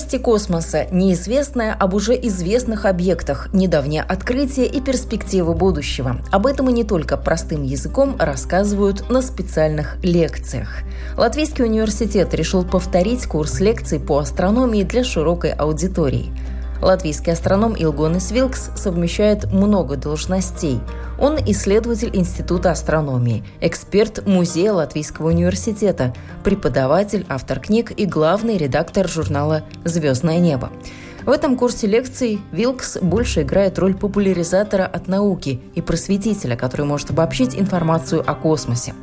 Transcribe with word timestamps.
Новости 0.00 0.16
космоса, 0.16 0.86
неизвестное 0.90 1.74
об 1.74 1.92
уже 1.92 2.14
известных 2.14 2.86
объектах, 2.86 3.50
недавнее 3.52 4.00
открытие 4.00 4.64
и 4.64 4.80
перспективы 4.80 5.52
будущего. 5.52 6.22
Об 6.32 6.46
этом 6.46 6.70
и 6.70 6.72
не 6.72 6.84
только 6.84 7.18
простым 7.18 7.64
языком 7.64 8.16
рассказывают 8.18 9.10
на 9.10 9.20
специальных 9.20 10.02
лекциях. 10.02 10.78
Латвийский 11.18 11.66
университет 11.66 12.32
решил 12.32 12.64
повторить 12.64 13.26
курс 13.26 13.60
лекций 13.60 14.00
по 14.00 14.20
астрономии 14.20 14.84
для 14.84 15.04
широкой 15.04 15.50
аудитории– 15.52 16.32
Латвийский 16.82 17.32
астроном 17.32 17.74
Илгонис 17.78 18.30
Вилкс 18.30 18.70
совмещает 18.74 19.52
много 19.52 19.96
должностей. 19.96 20.80
Он 21.18 21.36
исследователь 21.36 22.10
Института 22.14 22.70
астрономии, 22.70 23.44
эксперт 23.60 24.26
Музея 24.26 24.72
Латвийского 24.72 25.28
университета, 25.28 26.14
преподаватель, 26.42 27.26
автор 27.28 27.60
книг 27.60 27.92
и 27.96 28.06
главный 28.06 28.56
редактор 28.56 29.08
журнала 29.08 29.62
«Звездное 29.84 30.38
небо». 30.38 30.70
В 31.26 31.30
этом 31.30 31.56
курсе 31.56 31.86
лекций 31.86 32.40
Вилкс 32.50 32.96
больше 32.96 33.42
играет 33.42 33.78
роль 33.78 33.94
популяризатора 33.94 34.86
от 34.86 35.06
науки 35.06 35.60
и 35.74 35.82
просветителя, 35.82 36.56
который 36.56 36.86
может 36.86 37.10
обобщить 37.10 37.54
информацию 37.54 38.24
о 38.26 38.34
космосе. 38.34 38.94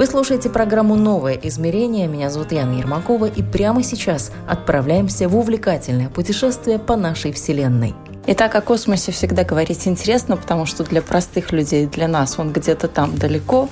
Вы 0.00 0.06
слушаете 0.06 0.48
программу 0.48 0.96
«Новое 0.96 1.34
измерение». 1.34 2.06
Меня 2.06 2.30
зовут 2.30 2.52
Яна 2.52 2.78
Ермакова, 2.78 3.26
и 3.26 3.42
прямо 3.42 3.82
сейчас 3.82 4.32
отправляемся 4.48 5.28
в 5.28 5.36
увлекательное 5.36 6.08
путешествие 6.08 6.78
по 6.78 6.96
нашей 6.96 7.32
Вселенной– 7.32 7.94
Итак, 8.26 8.54
о 8.54 8.60
космосе 8.60 9.12
всегда 9.12 9.44
говорить 9.44 9.88
интересно, 9.88 10.36
потому 10.36 10.66
что 10.66 10.84
для 10.84 11.00
простых 11.00 11.52
людей, 11.52 11.86
для 11.86 12.06
нас 12.06 12.38
он 12.38 12.52
где-то 12.52 12.86
там 12.86 13.16
далеко. 13.16 13.68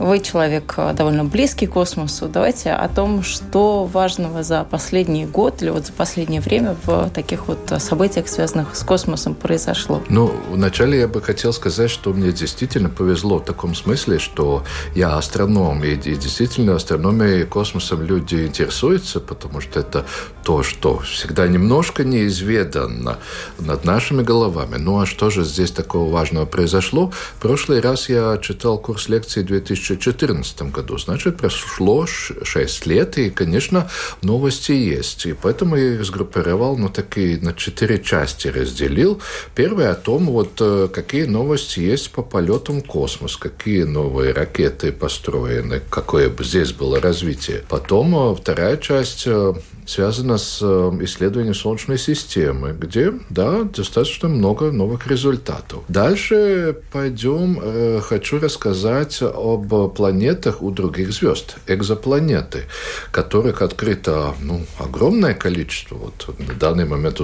Вы 0.00 0.20
человек 0.20 0.74
э, 0.78 0.94
довольно 0.94 1.24
близкий 1.24 1.66
к 1.66 1.72
космосу. 1.72 2.26
Давайте 2.26 2.72
о 2.72 2.88
том, 2.88 3.22
что 3.22 3.84
важного 3.84 4.42
за 4.42 4.64
последний 4.64 5.26
год 5.26 5.62
или 5.62 5.68
вот 5.68 5.86
за 5.86 5.92
последнее 5.92 6.40
время 6.40 6.74
в 6.86 7.10
таких 7.10 7.48
вот 7.48 7.58
событиях, 7.78 8.26
связанных 8.26 8.74
с 8.74 8.82
космосом, 8.82 9.34
произошло. 9.34 10.02
Ну, 10.08 10.32
вначале 10.50 11.00
я 11.00 11.06
бы 11.06 11.20
хотел 11.20 11.52
сказать, 11.52 11.90
что 11.90 12.14
мне 12.14 12.32
действительно 12.32 12.88
повезло 12.88 13.40
в 13.40 13.44
таком 13.44 13.74
смысле, 13.74 14.18
что 14.18 14.64
я 14.94 15.18
астроном, 15.18 15.84
и, 15.84 15.92
и 15.92 16.16
действительно 16.16 16.76
астрономией 16.76 17.42
и 17.42 17.44
космосом 17.44 18.02
люди 18.02 18.46
интересуются, 18.46 19.20
потому 19.20 19.60
что 19.60 19.80
это 19.80 20.06
то, 20.44 20.62
что 20.62 21.00
всегда 21.00 21.46
немножко 21.46 22.04
неизведанно 22.04 23.18
над 23.58 23.84
нашими 23.84 24.22
головами. 24.22 24.76
Ну 24.78 24.98
а 25.00 25.04
что 25.04 25.28
же 25.28 25.44
здесь 25.44 25.72
такого 25.72 26.10
важного 26.10 26.46
произошло? 26.46 27.12
В 27.36 27.42
прошлый 27.42 27.80
раз 27.80 28.08
я 28.08 28.38
читал 28.38 28.78
курс 28.78 29.10
лекций 29.10 29.44
в 29.44 29.46
2014 29.96 30.62
году. 30.72 30.98
Значит, 30.98 31.36
прошло 31.36 32.06
6 32.06 32.86
лет, 32.86 33.18
и, 33.18 33.30
конечно, 33.30 33.90
новости 34.22 34.72
есть. 34.72 35.26
И 35.26 35.32
поэтому 35.32 35.76
я 35.76 35.94
их 35.94 36.04
сгруппировал 36.04 36.76
на 36.76 36.88
такие, 36.88 37.38
на 37.40 37.52
четыре 37.52 37.98
части 38.02 38.48
разделил. 38.48 39.20
Первое 39.54 39.90
о 39.92 39.94
том, 39.94 40.26
вот 40.26 40.60
э, 40.60 40.88
какие 40.92 41.24
новости 41.24 41.80
есть 41.80 42.10
по 42.10 42.22
полетам 42.22 42.82
в 42.82 42.86
космос, 42.86 43.36
какие 43.36 43.84
новые 43.84 44.32
ракеты 44.32 44.92
построены, 44.92 45.80
какое 45.90 46.28
бы 46.28 46.44
здесь 46.44 46.72
было 46.72 47.00
развитие. 47.00 47.62
Потом 47.68 48.14
э, 48.14 48.36
вторая 48.36 48.76
часть 48.76 49.24
э, 49.26 49.54
связана 49.86 50.38
с 50.38 50.62
исследованием 50.62 51.54
Солнечной 51.54 51.98
системы, 51.98 52.76
где, 52.78 53.12
да, 53.28 53.64
достаточно 53.64 54.28
много 54.28 54.70
новых 54.70 55.06
результатов. 55.08 55.82
Дальше 55.88 56.76
пойдем, 56.92 58.00
хочу 58.00 58.38
рассказать 58.38 59.20
об 59.20 59.72
планетах 59.88 60.62
у 60.62 60.70
других 60.70 61.12
звезд, 61.12 61.56
экзопланеты, 61.66 62.64
которых 63.10 63.62
открыто 63.62 64.34
ну, 64.40 64.66
огромное 64.78 65.34
количество. 65.34 65.96
Вот 65.96 66.34
на 66.38 66.54
данный 66.54 66.84
момент 66.84 67.20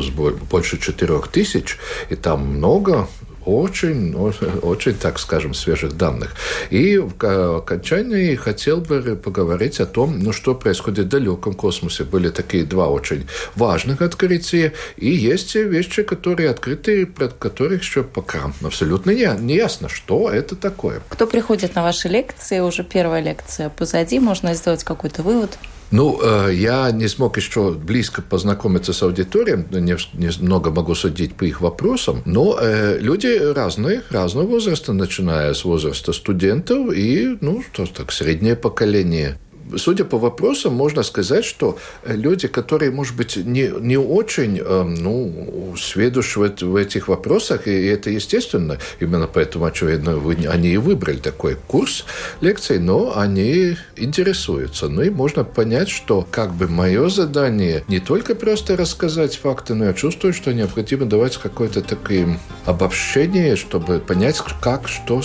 больше 0.50 0.78
4 0.78 1.20
тысяч, 1.32 1.78
и 2.10 2.16
там 2.16 2.46
много 2.46 3.08
очень, 3.46 4.14
очень, 4.14 4.94
так 4.94 5.18
скажем, 5.18 5.54
свежих 5.54 5.96
данных. 5.96 6.34
И 6.70 6.98
в 6.98 7.56
окончании 7.56 8.34
хотел 8.34 8.80
бы 8.80 9.16
поговорить 9.16 9.80
о 9.80 9.86
том, 9.86 10.18
ну, 10.18 10.32
что 10.32 10.54
происходит 10.54 11.06
в 11.06 11.08
далеком 11.08 11.54
космосе. 11.54 12.04
Были 12.04 12.30
такие 12.30 12.64
два 12.64 12.88
очень 12.88 13.26
важных 13.54 14.02
открытия, 14.02 14.72
и 14.96 15.08
есть 15.08 15.54
вещи, 15.54 16.02
которые 16.02 16.50
открыты, 16.50 17.06
про 17.06 17.28
которых 17.28 17.82
еще 17.82 18.02
пока 18.02 18.52
абсолютно 18.62 19.12
не, 19.12 19.28
не 19.40 19.56
ясно, 19.56 19.88
что 19.88 20.30
это 20.30 20.56
такое. 20.56 21.00
Кто 21.08 21.26
приходит 21.26 21.74
на 21.74 21.82
ваши 21.82 22.08
лекции, 22.08 22.60
уже 22.60 22.82
первая 22.84 23.22
лекция 23.22 23.68
позади, 23.68 24.18
можно 24.18 24.54
сделать 24.54 24.84
какой-то 24.84 25.22
вывод? 25.22 25.58
Ну, 25.90 26.20
э, 26.20 26.52
я 26.52 26.90
не 26.90 27.08
смог 27.08 27.36
еще 27.36 27.72
близко 27.72 28.22
познакомиться 28.22 28.92
с 28.92 29.02
аудиторией, 29.02 29.64
немного 30.40 30.70
могу 30.70 30.94
судить 30.94 31.34
по 31.34 31.44
их 31.44 31.60
вопросам, 31.60 32.22
но 32.24 32.58
э, 32.60 32.98
люди 32.98 33.28
разные, 33.54 34.02
разного 34.10 34.46
возраста, 34.46 34.92
начиная 34.92 35.54
с 35.54 35.64
возраста 35.64 36.12
студентов 36.12 36.92
и, 36.92 37.38
ну, 37.40 37.62
что 37.72 37.86
так, 37.86 38.12
среднее 38.12 38.56
поколение 38.56 39.38
судя 39.76 40.04
по 40.04 40.18
вопросам, 40.18 40.74
можно 40.74 41.02
сказать, 41.02 41.44
что 41.44 41.78
люди, 42.04 42.48
которые, 42.48 42.90
может 42.90 43.16
быть, 43.16 43.36
не, 43.36 43.72
не 43.80 43.96
очень 43.96 44.58
эм, 44.58 44.94
ну, 44.94 45.74
сведущи 45.78 46.38
в, 46.38 46.62
в 46.62 46.76
этих 46.76 47.08
вопросах, 47.08 47.66
и 47.66 47.86
это 47.86 48.10
естественно, 48.10 48.78
именно 49.00 49.26
поэтому, 49.26 49.64
очевидно, 49.64 50.16
вы, 50.16 50.36
они 50.48 50.70
и 50.70 50.76
выбрали 50.76 51.18
такой 51.18 51.56
курс 51.66 52.04
лекций, 52.40 52.78
но 52.78 53.16
они 53.16 53.76
интересуются. 53.96 54.88
Ну 54.88 55.02
и 55.02 55.10
можно 55.10 55.44
понять, 55.44 55.88
что 55.88 56.26
как 56.30 56.54
бы 56.54 56.68
мое 56.68 57.08
задание 57.08 57.84
не 57.88 58.00
только 58.00 58.34
просто 58.34 58.76
рассказать 58.76 59.36
факты, 59.36 59.74
но 59.74 59.86
я 59.86 59.92
чувствую, 59.92 60.32
что 60.32 60.52
необходимо 60.52 61.06
давать 61.06 61.36
какое-то 61.36 61.82
такое 61.82 62.38
обобщение, 62.64 63.56
чтобы 63.56 63.98
понять, 63.98 64.40
как, 64.60 64.88
что 64.88 65.22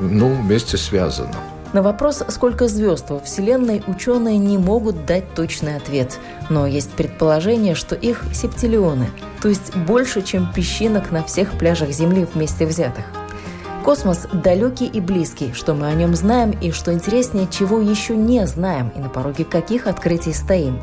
ну, 0.00 0.34
вместе 0.34 0.76
связано. 0.76 1.55
На 1.76 1.82
вопрос, 1.82 2.22
сколько 2.28 2.68
звезд 2.68 3.10
во 3.10 3.20
Вселенной, 3.20 3.82
ученые 3.86 4.38
не 4.38 4.56
могут 4.56 5.04
дать 5.04 5.34
точный 5.34 5.76
ответ. 5.76 6.18
Но 6.48 6.66
есть 6.66 6.92
предположение, 6.92 7.74
что 7.74 7.94
их 7.94 8.24
септиллионы, 8.32 9.10
то 9.42 9.50
есть 9.50 9.76
больше, 9.76 10.22
чем 10.22 10.50
песчинок 10.54 11.10
на 11.10 11.22
всех 11.22 11.50
пляжах 11.58 11.90
Земли 11.90 12.26
вместе 12.32 12.64
взятых. 12.64 13.04
Космос 13.84 14.26
далекий 14.32 14.86
и 14.86 15.00
близкий, 15.00 15.52
что 15.52 15.74
мы 15.74 15.88
о 15.88 15.92
нем 15.92 16.16
знаем 16.16 16.52
и, 16.62 16.70
что 16.70 16.94
интереснее, 16.94 17.46
чего 17.46 17.78
еще 17.78 18.16
не 18.16 18.46
знаем 18.46 18.90
и 18.96 18.98
на 18.98 19.10
пороге 19.10 19.44
каких 19.44 19.86
открытий 19.86 20.32
стоим. 20.32 20.80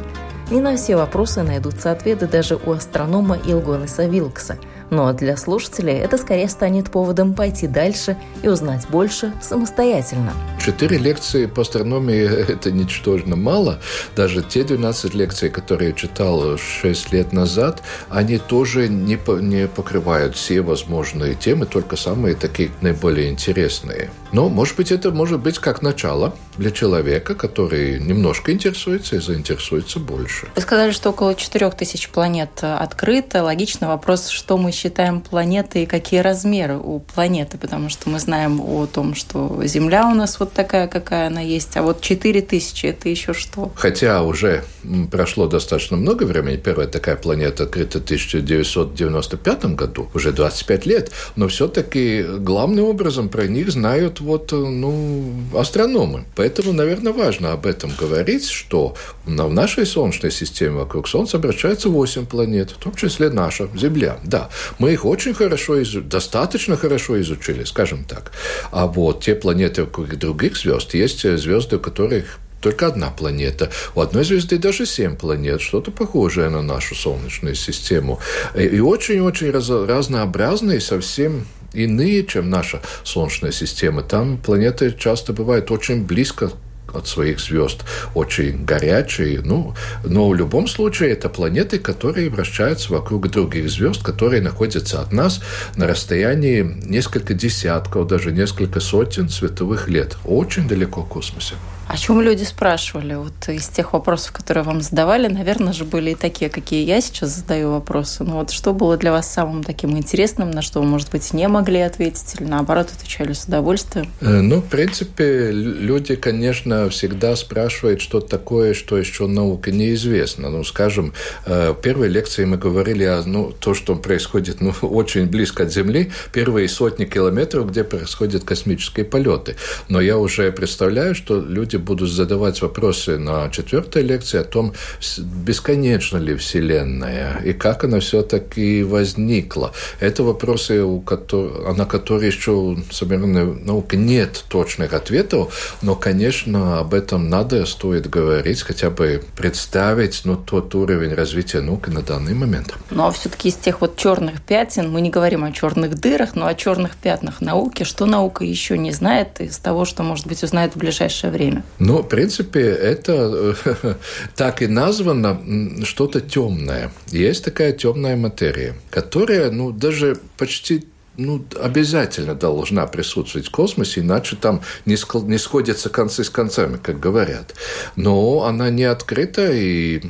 Не 0.51 0.61
на 0.61 0.75
все 0.75 0.95
вопросы 0.95 1.41
найдутся 1.41 1.89
ответы 1.91 2.27
даже 2.27 2.55
у 2.55 2.71
астронома 2.71 3.35
Илгониса 3.35 4.05
Вилкса– 4.05 4.59
но 4.93 5.11
для 5.11 5.35
слушателей 5.37 5.95
это 5.95 6.17
скорее 6.17 6.47
станет 6.47 6.91
поводом 6.91 7.33
пойти 7.33 7.67
дальше 7.67 8.15
и 8.43 8.47
узнать 8.47 8.87
больше 8.89 9.33
самостоятельно. 9.41 10.33
Четыре 10.63 10.97
лекции 10.97 11.47
по 11.47 11.63
астрономии– 11.63 12.23
это 12.49 12.71
ничтожно 12.71 13.35
мало. 13.35 13.79
Даже 14.15 14.43
те 14.43 14.63
12 14.63 15.13
лекций, 15.15 15.49
которые 15.49 15.89
я 15.89 15.95
читал 15.95 16.57
6 16.57 17.11
лет 17.11 17.33
назад, 17.33 17.81
они 18.09 18.37
тоже 18.37 18.87
не, 18.87 19.19
не 19.41 19.67
покрывают 19.67 20.35
все 20.35 20.61
возможные 20.61 21.33
темы, 21.33 21.65
только 21.65 21.95
самые 21.95 22.35
такие 22.35 22.71
наиболее 22.81 23.29
интересные. 23.31 24.11
Но, 24.31 24.49
может 24.49 24.75
быть, 24.77 24.91
это 24.91 25.11
может 25.11 25.39
быть 25.39 25.59
как 25.59 25.81
начало 25.81 26.35
для 26.57 26.71
человека, 26.71 27.35
который 27.35 27.99
немножко 27.99 28.51
интересуется 28.51 29.15
и 29.15 29.19
заинтересуется 29.19 29.99
больше. 29.99 30.47
Вы 30.55 30.61
сказали, 30.61 30.91
что 30.91 31.09
около 31.09 31.35
4000 31.35 32.09
планет 32.09 32.49
открыто. 32.61 33.43
Логичный 33.43 33.87
вопрос, 33.87 34.29
что 34.29 34.57
мы 34.57 34.71
считаем 34.71 35.21
планетой 35.21 35.83
и 35.83 35.85
какие 35.85 36.19
размеры 36.19 36.77
у 36.77 36.99
планеты, 36.99 37.57
потому 37.57 37.89
что 37.89 38.09
мы 38.09 38.19
знаем 38.19 38.61
о 38.61 38.85
том, 38.85 39.15
что 39.15 39.61
Земля 39.65 40.07
у 40.07 40.15
нас 40.15 40.39
вот 40.39 40.53
такая, 40.53 40.87
какая 40.87 41.27
она 41.27 41.41
есть, 41.41 41.75
а 41.77 41.81
вот 41.81 42.01
4000– 42.01 42.85
это 42.87 43.09
еще 43.09 43.33
что? 43.33 43.71
Хотя 43.75 44.23
уже 44.23 44.63
прошло 45.11 45.47
достаточно 45.47 45.97
много 45.97 46.23
времени, 46.23 46.57
первая 46.57 46.87
такая 46.87 47.15
планета 47.15 47.63
открыта 47.63 47.99
в 47.99 48.03
1995 48.03 49.65
году, 49.75 50.09
уже 50.13 50.31
25 50.31 50.85
лет, 50.85 51.11
но 51.35 51.47
все-таки 51.47 52.23
главным 52.23 52.85
образом 52.85 53.29
про 53.29 53.47
них 53.47 53.71
знают 53.71 54.19
вот, 54.19 54.51
ну, 54.51 55.33
астрономы. 55.55 56.25
Поэтому, 56.43 56.73
наверное, 56.73 57.13
важно 57.13 57.53
об 57.53 57.65
этом 57.65 57.93
говорить, 57.97 58.49
что 58.49 58.97
в 59.23 59.53
нашей 59.53 59.85
Солнечной 59.85 60.29
системе 60.29 60.79
вокруг 60.79 61.07
Солнца 61.07 61.37
обращается 61.37 61.87
8 61.87 62.25
планет, 62.25 62.71
в 62.71 62.83
том 62.83 62.93
числе 62.95 63.29
наша 63.29 63.69
Земля. 63.77 64.19
Да, 64.25 64.49
Мы 64.77 64.91
их 64.91 65.05
очень 65.05 65.33
хорошо, 65.33 65.81
изучили, 65.81 66.03
достаточно 66.03 66.75
хорошо 66.75 67.21
изучили, 67.21 67.63
скажем 67.63 68.03
так. 68.03 68.33
А 68.71 68.87
вот 68.87 69.23
те 69.23 69.35
планеты 69.35 69.85
других 69.85 70.57
звезд, 70.57 70.93
есть 70.95 71.21
звезды, 71.21 71.77
у 71.77 71.79
которых 71.79 72.39
только 72.59 72.87
одна 72.87 73.09
планета. 73.09 73.69
У 73.95 74.01
одной 74.01 74.25
звезды 74.25 74.57
даже 74.57 74.85
семь 74.85 75.15
планет, 75.15 75.61
что-то 75.61 75.91
похожее 75.91 76.49
на 76.49 76.61
нашу 76.61 76.93
Солнечную 76.93 77.55
систему. 77.55 78.19
И 78.53 78.81
очень-очень 78.81 79.51
раз, 79.51 79.69
разнообразные, 79.69 80.81
совсем 80.81 81.45
иные, 81.73 82.25
чем 82.25 82.49
наша 82.49 82.81
Солнечная 83.03 83.51
система. 83.51 84.03
Там 84.03 84.37
планеты 84.37 84.95
часто 84.97 85.33
бывают 85.33 85.71
очень 85.71 86.05
близко 86.05 86.51
от 86.93 87.07
своих 87.07 87.39
звезд 87.39 87.83
очень 88.13 88.65
горячие. 88.65 89.41
Ну, 89.43 89.73
но 90.03 90.29
в 90.29 90.35
любом 90.35 90.67
случае 90.67 91.11
это 91.11 91.29
планеты, 91.29 91.79
которые 91.79 92.29
вращаются 92.29 92.91
вокруг 92.91 93.29
других 93.29 93.69
звезд, 93.69 94.03
которые 94.03 94.41
находятся 94.41 95.01
от 95.01 95.11
нас 95.11 95.41
на 95.75 95.87
расстоянии 95.87 96.61
несколько 96.61 97.33
десятков, 97.33 98.07
даже 98.07 98.31
несколько 98.31 98.79
сотен 98.79 99.29
световых 99.29 99.87
лет. 99.89 100.17
Очень 100.25 100.67
далеко 100.67 101.01
в 101.01 101.07
космосе. 101.07 101.55
О 101.87 101.97
чем 101.97 102.21
люди 102.21 102.43
спрашивали? 102.43 103.15
Вот 103.15 103.49
из 103.49 103.67
тех 103.67 103.93
вопросов, 103.93 104.31
которые 104.31 104.63
вам 104.63 104.81
задавали, 104.81 105.27
наверное 105.27 105.73
же, 105.73 105.83
были 105.83 106.11
и 106.11 106.15
такие, 106.15 106.49
какие 106.49 106.85
я 106.85 107.01
сейчас 107.01 107.35
задаю 107.35 107.71
вопросы. 107.71 108.23
Но 108.23 108.37
вот 108.37 108.51
что 108.51 108.73
было 108.73 108.97
для 108.97 109.11
вас 109.11 109.31
самым 109.31 109.63
таким 109.63 109.97
интересным, 109.97 110.49
на 110.49 110.61
что 110.61 110.79
вы, 110.79 110.87
может 110.87 111.11
быть, 111.11 111.33
не 111.33 111.47
могли 111.47 111.81
ответить 111.81 112.35
или 112.39 112.47
наоборот 112.47 112.89
отвечали 112.95 113.33
с 113.33 113.43
удовольствием? 113.43 114.09
Э, 114.21 114.41
ну, 114.41 114.61
в 114.61 114.65
принципе, 114.65 115.51
люди, 115.51 116.15
конечно, 116.15 116.82
всегда 116.89 117.35
спрашивают 117.35 118.01
что-то 118.01 118.27
такое, 118.27 118.73
что 118.73 118.97
еще 118.97 119.27
наука 119.27 119.71
неизвестна. 119.71 120.49
Ну, 120.49 120.63
скажем, 120.63 121.13
э, 121.45 121.71
в 121.71 121.81
первой 121.81 122.07
лекции 122.07 122.45
мы 122.45 122.57
говорили 122.57 123.03
о 123.03 123.23
ну, 123.25 123.53
то, 123.57 123.73
что 123.73 123.95
происходит 123.95 124.61
ну, 124.61 124.73
очень 124.81 125.27
близко 125.27 125.63
от 125.63 125.73
Земли, 125.73 126.11
первые 126.31 126.67
сотни 126.67 127.05
километров, 127.05 127.69
где 127.69 127.83
происходят 127.83 128.43
космические 128.43 129.05
полеты. 129.05 129.55
Но 129.89 130.01
я 130.01 130.17
уже 130.17 130.51
представляю, 130.51 131.15
что 131.15 131.39
люди 131.39 131.77
будут 131.77 132.09
задавать 132.09 132.61
вопросы 132.61 133.17
на 133.17 133.49
четвертой 133.49 134.03
лекции 134.03 134.39
о 134.39 134.43
том, 134.43 134.73
бесконечна 135.19 136.17
ли 136.17 136.35
Вселенная 136.35 137.41
и 137.43 137.53
как 137.53 137.83
она 137.83 137.99
все-таки 137.99 138.83
возникла. 138.83 139.73
Это 139.99 140.23
вопросы, 140.23 140.83
у 140.83 141.01
которых, 141.01 141.77
на 141.77 141.85
которые 141.85 142.27
еще 142.27 142.77
современной 142.91 143.45
науки 143.45 143.95
нет 143.95 144.43
точных 144.49 144.93
ответов, 144.93 145.77
но, 145.81 145.95
конечно, 145.95 146.72
об 146.79 146.93
этом 146.93 147.29
надо, 147.29 147.65
стоит 147.65 148.09
говорить, 148.09 148.61
хотя 148.61 148.89
бы 148.89 149.23
представить 149.35 150.21
ну, 150.25 150.35
тот 150.35 150.73
уровень 150.75 151.13
развития 151.13 151.61
науки 151.61 151.89
на 151.89 152.01
данный 152.01 152.33
момент. 152.33 152.73
Ну, 152.89 153.05
а 153.05 153.11
все-таки 153.11 153.49
из 153.49 153.55
тех 153.55 153.81
вот 153.81 153.97
черных 153.97 154.41
пятен, 154.41 154.91
мы 154.91 155.01
не 155.01 155.09
говорим 155.09 155.43
о 155.43 155.51
черных 155.51 155.95
дырах, 155.95 156.35
но 156.35 156.47
о 156.47 156.55
черных 156.55 156.95
пятнах 156.95 157.41
науки, 157.41 157.83
что 157.83 158.05
наука 158.05 158.43
еще 158.43 158.77
не 158.77 158.91
знает 158.91 159.41
из 159.41 159.57
того, 159.57 159.85
что, 159.85 160.03
может 160.03 160.27
быть, 160.27 160.43
узнает 160.43 160.73
в 160.73 160.77
ближайшее 160.77 161.31
время? 161.31 161.63
Ну, 161.79 162.01
в 162.01 162.07
принципе, 162.07 162.61
это 162.61 163.55
так 164.35 164.61
и 164.61 164.67
названо 164.67 165.39
что-то 165.83 166.21
темное. 166.21 166.91
Есть 167.07 167.45
такая 167.45 167.71
темная 167.71 168.15
материя, 168.15 168.75
которая, 168.89 169.51
ну, 169.51 169.71
даже 169.71 170.17
почти 170.37 170.85
ну, 171.17 171.45
обязательно 171.61 172.33
должна 172.33 172.87
присутствовать 172.87 173.47
в 173.47 173.51
космосе, 173.51 174.01
иначе 174.01 174.35
там 174.35 174.61
не, 174.85 174.95
ск- 174.95 175.25
не 175.25 175.37
сходятся 175.37 175.89
концы 175.89 176.23
с 176.23 176.29
концами, 176.29 176.77
как 176.81 176.99
говорят. 176.99 177.53
Но 177.95 178.43
она 178.43 178.69
не 178.69 178.83
открыта 178.83 179.51
и 179.51 180.01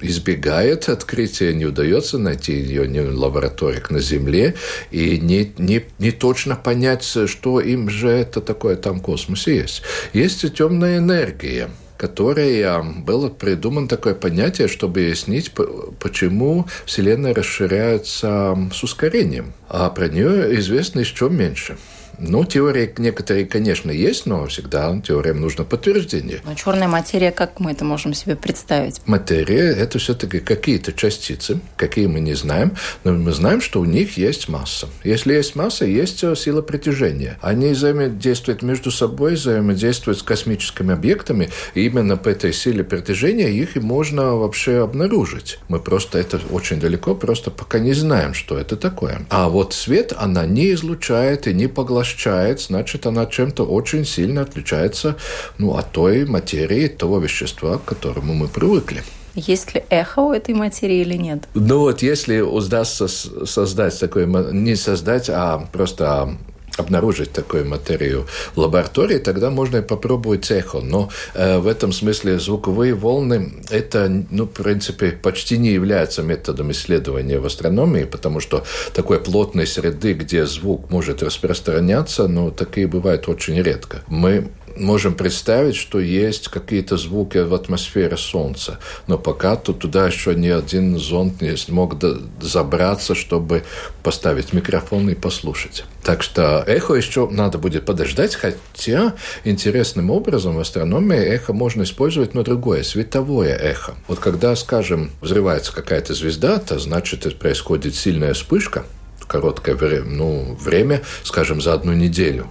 избегает 0.00 0.88
открытия, 0.88 1.52
не 1.52 1.66
удается 1.66 2.18
найти 2.18 2.52
ее 2.52 2.86
ни 2.86 3.00
в 3.00 3.18
лабораториях 3.18 3.90
на 3.90 4.00
Земле, 4.00 4.54
и 4.90 5.18
не, 5.18 5.52
не, 5.58 5.84
не 5.98 6.12
точно 6.12 6.54
понять, 6.56 7.04
что 7.04 7.60
им 7.60 7.90
же 7.90 8.08
это 8.08 8.40
такое 8.40 8.76
там 8.76 9.00
в 9.00 9.02
космосе 9.02 9.56
есть. 9.56 9.82
Есть 10.12 10.44
и 10.44 10.50
темная 10.50 10.98
энергия– 10.98 11.70
которой 11.96 12.82
было 13.02 13.28
придумано 13.28 13.88
такое 13.88 14.14
понятие, 14.14 14.68
чтобы 14.68 15.00
объяснить, 15.00 15.52
почему 15.98 16.66
Вселенная 16.84 17.34
расширяется 17.34 18.56
с 18.72 18.82
ускорением. 18.82 19.52
А 19.68 19.90
про 19.90 20.08
нее 20.08 20.58
известно 20.58 21.00
еще 21.00 21.28
меньше. 21.28 21.76
Ну, 22.18 22.44
теории 22.44 22.92
некоторые, 22.96 23.46
конечно, 23.46 23.90
есть, 23.90 24.26
но 24.26 24.46
всегда 24.46 24.98
теориям 25.00 25.40
нужно 25.40 25.64
подтверждение. 25.64 26.40
Но 26.44 26.54
черная 26.54 26.88
материя, 26.88 27.30
как 27.30 27.60
мы 27.60 27.72
это 27.72 27.84
можем 27.84 28.14
себе 28.14 28.36
представить? 28.36 29.00
Материя– 29.06 29.72
это 29.76 29.98
все-таки 29.98 30.40
какие-то 30.40 30.92
частицы, 30.92 31.60
какие 31.76 32.06
мы 32.06 32.20
не 32.20 32.34
знаем, 32.34 32.72
но 33.04 33.12
мы 33.12 33.32
знаем, 33.32 33.60
что 33.60 33.80
у 33.80 33.84
них 33.84 34.16
есть 34.16 34.48
масса. 34.48 34.88
Если 35.04 35.34
есть 35.34 35.56
масса, 35.56 35.84
есть 35.84 36.24
сила 36.38 36.62
притяжения. 36.62 37.38
Они 37.42 37.70
взаимодействуют 37.70 38.62
между 38.62 38.90
собой, 38.90 39.34
взаимодействуют 39.34 40.18
с 40.18 40.22
космическими 40.22 40.94
объектами, 40.94 41.50
и 41.74 41.84
именно 41.84 42.16
по 42.16 42.30
этой 42.30 42.52
силе 42.52 42.82
притяжения 42.82 43.50
их 43.50 43.76
и 43.76 43.80
можно 43.80 44.36
вообще 44.36 44.82
обнаружить. 44.82 45.58
Мы 45.68 45.80
просто 45.80 46.18
это 46.18 46.40
очень 46.50 46.80
далеко, 46.80 47.14
просто 47.14 47.50
пока 47.50 47.78
не 47.78 47.92
знаем, 47.92 48.32
что 48.32 48.58
это 48.58 48.76
такое. 48.76 49.26
А 49.28 49.48
вот 49.48 49.74
свет 49.74 50.14
она 50.16 50.46
не 50.46 50.72
излучает 50.72 51.46
и 51.46 51.52
не 51.52 51.66
поглощает 51.66 52.05
поглощает, 52.06 52.60
значит, 52.60 53.06
она 53.06 53.26
чем-то 53.26 53.64
очень 53.64 54.04
сильно 54.04 54.42
отличается 54.42 55.16
ну, 55.58 55.76
от 55.76 55.92
той 55.92 56.24
материи, 56.24 56.88
того 56.88 57.18
вещества, 57.18 57.78
к 57.78 57.84
которому 57.84 58.34
мы 58.34 58.48
привыкли. 58.48 59.02
Есть 59.34 59.74
ли 59.74 59.84
эхо 59.90 60.20
у 60.20 60.32
этой 60.32 60.54
материи 60.54 61.02
или 61.02 61.16
нет? 61.18 61.48
Ну 61.54 61.80
вот 61.80 62.02
если 62.02 62.40
удастся 62.40 63.08
создать 63.08 64.00
такое, 64.00 64.26
не 64.52 64.76
создать, 64.76 65.28
а 65.28 65.58
просто 65.72 66.28
обнаружить 66.76 67.32
такую 67.32 67.66
материю 67.66 68.26
в 68.54 68.60
лаборатории, 68.60 69.18
тогда 69.18 69.50
можно 69.50 69.78
и 69.78 69.82
попробовать 69.82 70.50
эхо. 70.50 70.80
Но 70.80 71.10
э, 71.34 71.58
в 71.58 71.66
этом 71.66 71.92
смысле 71.92 72.38
звуковые 72.38 72.94
волны 72.94 73.52
это, 73.70 74.24
ну, 74.30 74.44
в 74.44 74.50
принципе, 74.50 75.12
почти 75.12 75.58
не 75.58 75.70
является 75.70 76.22
методом 76.22 76.70
исследования 76.72 77.38
в 77.38 77.46
астрономии, 77.46 78.04
потому 78.04 78.40
что 78.40 78.64
такой 78.92 79.20
плотной 79.20 79.66
среды, 79.66 80.12
где 80.14 80.46
звук 80.46 80.90
может 80.90 81.22
распространяться, 81.22 82.28
ну, 82.28 82.50
такие 82.50 82.86
бывают 82.86 83.28
очень 83.28 83.60
редко. 83.62 84.02
Мы 84.08 84.48
можем 84.76 85.14
представить, 85.14 85.76
что 85.76 85.98
есть 86.00 86.48
какие-то 86.48 86.96
звуки 86.96 87.38
в 87.38 87.54
атмосфере 87.54 88.16
Солнца, 88.16 88.78
но 89.06 89.18
пока 89.18 89.56
то 89.56 89.72
туда 89.72 90.06
еще 90.06 90.34
ни 90.34 90.48
один 90.48 90.98
зонд 90.98 91.40
не 91.40 91.56
смог 91.56 91.96
забраться, 92.40 93.14
чтобы 93.14 93.64
поставить 94.02 94.52
микрофон 94.52 95.08
и 95.10 95.14
послушать. 95.14 95.84
Так 96.02 96.22
что 96.22 96.62
эхо 96.66 96.94
еще 96.94 97.28
надо 97.28 97.58
будет 97.58 97.84
подождать, 97.84 98.36
хотя 98.36 99.14
интересным 99.44 100.10
образом 100.10 100.56
в 100.56 100.60
астрономии 100.60 101.18
эхо 101.18 101.52
можно 101.52 101.82
использовать, 101.82 102.34
но 102.34 102.42
другое, 102.42 102.82
световое 102.82 103.56
эхо. 103.56 103.94
Вот 104.06 104.18
когда, 104.18 104.54
скажем, 104.56 105.10
взрывается 105.20 105.72
какая-то 105.72 106.14
звезда, 106.14 106.58
то 106.58 106.78
значит, 106.78 107.38
происходит 107.38 107.94
сильная 107.94 108.34
вспышка, 108.34 108.84
короткое 109.26 109.74
время, 109.74 110.08
ну, 110.08 110.56
время, 110.60 111.02
скажем, 111.24 111.60
за 111.60 111.74
одну 111.74 111.92
неделю 111.92 112.46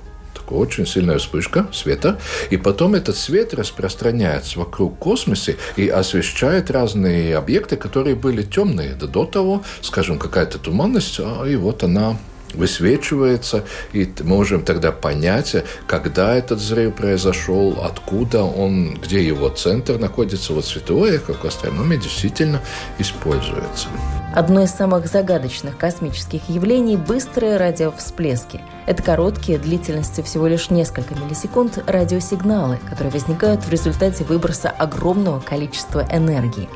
такая 0.46 0.60
очень 0.60 0.86
сильная 0.86 1.18
вспышка 1.18 1.68
света, 1.72 2.20
и 2.50 2.58
потом 2.58 2.96
этот 2.96 3.18
свет 3.18 3.54
распространяется 3.54 4.60
вокруг 4.60 4.98
космоса 4.98 5.54
и 5.76 5.88
освещает 5.88 6.72
разные 6.72 7.36
объекты, 7.38 7.76
которые 7.76 8.16
были 8.16 8.44
темные 8.44 8.94
до 8.94 9.26
того, 9.26 9.64
скажем, 9.82 10.20
какая-то 10.20 10.60
туманность, 10.60 11.20
а, 11.20 11.44
и 11.46 11.56
вот 11.56 11.84
она 11.84 12.18
высвечивается, 12.54 13.66
и 13.92 14.08
можем 14.22 14.64
тогда 14.64 14.92
понять, 14.92 15.56
когда 15.88 16.36
этот 16.36 16.60
взрыв 16.60 16.96
произошел, 16.96 17.80
откуда 17.84 18.44
он, 18.44 18.96
где 18.96 19.26
его 19.26 19.50
центр 19.50 19.98
находится. 19.98 20.54
Вот 20.54 20.66
световое 20.66 21.16
эхо 21.16 21.34
в 21.34 21.44
астрономии 21.44 21.98
действительно 21.98 22.62
используется. 22.98 23.88
Одно 24.34 24.64
из 24.64 24.72
самых 24.72 25.08
загадочных 25.08 25.78
космических 25.78 26.50
явлений– 26.50 26.98
быстрые 26.98 27.58
радиовсплески. 27.58 28.62
Это 28.86 29.02
короткие, 29.02 29.58
длительностью 29.58 30.24
всего 30.24 30.48
лишь 30.48 30.70
несколько 30.70 31.16
миллисекунд, 31.16 31.84
радиосигналы, 31.88 32.78
которые 32.90 33.12
возникают 33.12 33.64
в 33.64 33.70
результате 33.70 34.24
выброса 34.24 34.70
огромного 34.70 35.40
количества 35.40 36.06
энергии. 36.12 36.68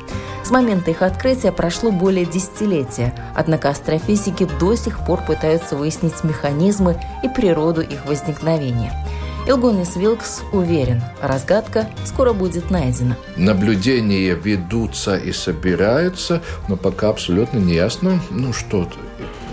С 0.44 0.50
момента 0.50 0.90
их 0.90 1.02
открытия 1.02 1.52
прошло 1.52 1.90
более 1.92 2.24
десятилетия, 2.24 3.14
однако 3.34 3.68
астрофизики 3.68 4.48
до 4.58 4.74
сих 4.74 5.04
пор 5.04 5.20
пытаются 5.22 5.76
выяснить 5.76 6.24
механизмы 6.24 6.98
и 7.22 7.28
природу 7.28 7.82
их 7.82 8.06
возникновения– 8.06 8.92
Илгонис 9.46 9.96
Вилкс 9.96 10.42
уверен, 10.52 11.02
разгадка 11.20 11.90
скоро 12.04 12.32
будет 12.32 12.70
найдена. 12.70 13.16
Наблюдения 13.36 14.34
ведутся 14.34 15.16
и 15.16 15.32
собираются, 15.32 16.42
но 16.68 16.76
пока 16.76 17.08
абсолютно 17.08 17.58
не 17.58 17.74
ясно, 17.74 18.20
ну 18.30 18.52
что 18.52 18.86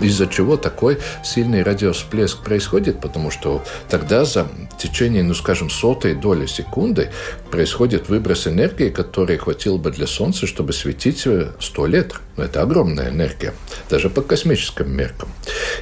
из-за 0.00 0.26
чего 0.26 0.56
такой 0.56 0.98
сильный 1.24 1.62
радиовсплеск 1.62 2.42
происходит, 2.44 3.00
потому 3.00 3.30
что 3.30 3.64
тогда 3.88 4.24
за 4.24 4.46
течение, 4.78 5.22
ну, 5.22 5.34
скажем, 5.34 5.70
сотой 5.70 6.14
доли 6.14 6.46
секунды 6.46 7.10
происходит 7.50 8.08
выброс 8.08 8.46
энергии, 8.46 8.90
который 8.90 9.36
хватил 9.38 9.78
бы 9.78 9.90
для 9.90 10.06
Солнца, 10.06 10.46
чтобы 10.46 10.72
светить 10.72 11.26
100 11.58 11.86
лет. 11.86 12.14
Это 12.36 12.62
огромная 12.62 13.10
энергия, 13.10 13.54
даже 13.90 14.08
по 14.08 14.22
космическим 14.22 14.90
меркам. 14.96 15.28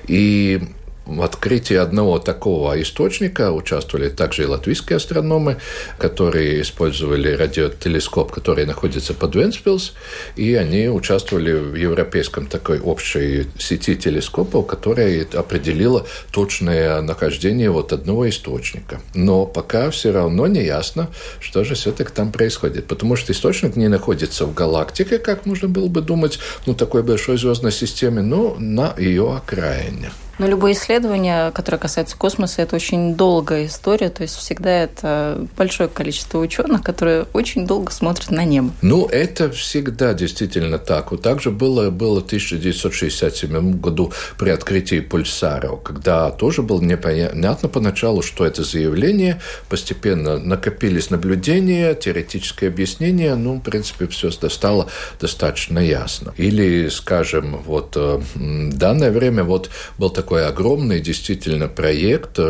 И 0.06 0.62
в 1.06 1.22
открытии 1.22 1.76
одного 1.76 2.18
такого 2.18 2.80
источника 2.80 3.52
участвовали 3.52 4.08
также 4.08 4.42
и 4.42 4.46
латвийские 4.46 4.96
астрономы, 4.96 5.56
которые 5.98 6.60
использовали 6.62 7.32
радиотелескоп, 7.32 8.32
который 8.32 8.66
находится 8.66 9.14
под 9.14 9.34
Венспилс, 9.34 9.94
и 10.36 10.54
они 10.54 10.88
участвовали 10.88 11.52
в 11.52 11.74
европейском 11.74 12.46
такой 12.46 12.80
общей 12.80 13.46
сети 13.58 13.94
телескопов, 13.94 14.66
которая 14.66 15.26
определила 15.34 16.06
точное 16.32 17.00
нахождение 17.02 17.70
вот 17.70 17.92
одного 17.92 18.28
источника. 18.28 19.00
Но 19.14 19.46
пока 19.46 19.90
все 19.90 20.12
равно 20.12 20.46
не 20.46 20.64
ясно, 20.64 21.08
что 21.40 21.64
же 21.64 21.74
все-таки 21.74 22.12
там 22.12 22.32
происходит, 22.32 22.86
потому 22.86 23.16
что 23.16 23.32
источник 23.32 23.76
не 23.76 23.88
находится 23.88 24.44
в 24.46 24.54
галактике, 24.54 25.18
как 25.18 25.46
можно 25.46 25.68
было 25.68 25.88
бы 25.88 26.00
думать, 26.00 26.38
ну, 26.66 26.74
такой 26.74 27.02
большой 27.02 27.38
звездной 27.38 27.72
системе, 27.72 28.22
но 28.22 28.56
на 28.58 28.94
ее 28.98 29.34
окраине. 29.36 30.10
Но 30.38 30.46
любое 30.46 30.72
исследование, 30.72 31.50
которое 31.52 31.78
касается 31.78 32.16
космоса, 32.16 32.62
это 32.62 32.76
очень 32.76 33.14
долгая 33.14 33.66
история. 33.66 34.10
То 34.10 34.22
есть 34.22 34.36
всегда 34.36 34.70
это 34.70 35.46
большое 35.56 35.88
количество 35.88 36.38
ученых, 36.38 36.82
которые 36.82 37.26
очень 37.32 37.66
долго 37.66 37.90
смотрят 37.90 38.30
на 38.30 38.44
небо. 38.44 38.70
Ну, 38.82 39.06
это 39.06 39.50
всегда 39.50 40.12
действительно 40.12 40.78
так. 40.78 41.10
Вот 41.10 41.22
так 41.22 41.40
же 41.40 41.50
было, 41.50 41.90
было 41.90 42.20
в 42.20 42.26
1967 42.26 43.80
году 43.80 44.12
при 44.38 44.50
открытии 44.50 45.00
пульсаров, 45.00 45.82
когда 45.82 46.30
тоже 46.30 46.62
было 46.62 46.80
непонятно 46.80 47.68
поначалу, 47.68 48.22
что 48.22 48.44
это 48.44 48.62
заявление. 48.62 49.40
Постепенно 49.68 50.38
накопились 50.38 51.10
наблюдения, 51.10 51.94
теоретическое 51.94 52.68
объяснение. 52.68 53.34
Ну, 53.36 53.54
в 53.54 53.60
принципе, 53.60 54.06
все 54.06 54.30
стало 54.30 54.88
достаточно 55.20 55.78
ясно. 55.78 56.34
Или, 56.36 56.88
скажем, 56.88 57.62
вот 57.64 57.96
в 57.96 58.22
э, 58.34 58.70
данное 58.72 59.10
время 59.10 59.44
вот 59.44 59.70
был 59.98 60.10
такой 60.10 60.25
такой 60.26 60.44
огромный 60.44 60.98
действительно 60.98 61.68
проект. 61.68 62.40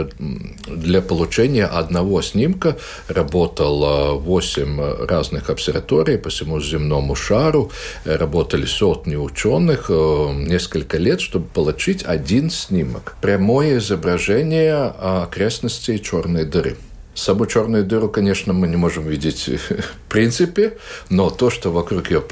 Для 0.66 1.02
получения 1.02 1.66
одного 1.66 2.22
снимка 2.22 2.78
работало 3.06 4.14
8 4.14 5.04
разных 5.06 5.50
обсерваторий 5.50 6.16
по 6.16 6.30
всему 6.30 6.58
земному 6.58 7.14
шару. 7.14 7.70
Работали 8.06 8.64
сотни 8.64 9.16
ученых 9.16 9.90
э, 9.90 10.32
несколько 10.48 10.96
лет, 10.96 11.20
чтобы 11.20 11.48
получить 11.52 12.02
один 12.02 12.48
снимок. 12.48 13.14
Прямое 13.20 13.76
изображение 13.76 14.94
окрестностей 14.98 15.98
черной 15.98 16.46
дыры. 16.46 16.76
Саму 17.16 17.46
черную 17.46 17.82
дыру, 17.82 18.10
конечно, 18.10 18.52
мы 18.52 18.68
не 18.68 18.76
можем 18.76 19.06
видеть 19.06 19.48
в 20.06 20.08
принципе, 20.08 20.76
но 21.08 21.30
то, 21.30 21.48
что 21.48 21.72
вокруг 21.72 22.10
ее 22.10 22.22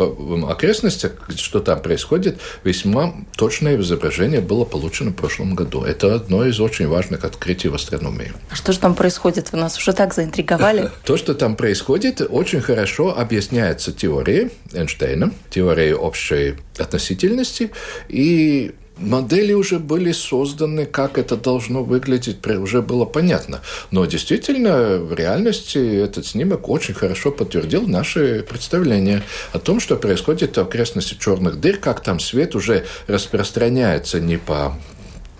окрестностях, 0.48 1.12
что 1.36 1.60
там 1.60 1.80
происходит, 1.80 2.38
весьма 2.64 3.14
точное 3.36 3.80
изображение 3.80 4.42
было 4.42 4.64
получено 4.64 5.10
в 5.10 5.14
прошлом 5.14 5.54
году. 5.54 5.82
Это 5.82 6.14
одно 6.14 6.44
из 6.44 6.60
очень 6.60 6.86
важных 6.86 7.24
открытий 7.24 7.68
в 7.68 7.74
астрономии. 7.74 8.32
А 8.50 8.54
что 8.54 8.72
же 8.72 8.78
там 8.78 8.94
происходит? 8.94 9.52
Вы 9.52 9.58
нас 9.58 9.78
уже 9.78 9.94
так 9.94 10.12
заинтриговали. 10.12 10.90
То, 11.04 11.16
что 11.16 11.34
там 11.34 11.56
происходит, 11.56 12.20
очень 12.20 12.60
хорошо 12.60 13.18
объясняется 13.18 13.90
теорией 13.90 14.50
Эйнштейна, 14.74 15.32
теорией 15.48 15.94
общей 15.94 16.56
относительности, 16.78 17.70
и 18.08 18.74
модели 18.96 19.52
уже 19.52 19.78
были 19.78 20.12
созданы, 20.12 20.86
как 20.86 21.18
это 21.18 21.36
должно 21.36 21.82
выглядеть, 21.82 22.46
уже 22.46 22.82
было 22.82 23.04
понятно. 23.04 23.60
Но 23.90 24.04
действительно, 24.06 24.98
в 24.98 25.14
реальности 25.14 25.78
этот 25.78 26.26
снимок 26.26 26.68
очень 26.68 26.94
хорошо 26.94 27.30
подтвердил 27.30 27.86
наши 27.86 28.44
представления 28.48 29.22
о 29.52 29.58
том, 29.58 29.80
что 29.80 29.96
происходит 29.96 30.56
в 30.56 30.60
окрестности 30.60 31.16
черных 31.18 31.60
дыр, 31.60 31.76
как 31.78 32.02
там 32.02 32.20
свет 32.20 32.54
уже 32.54 32.84
распространяется 33.06 34.20
не 34.20 34.36
по 34.36 34.76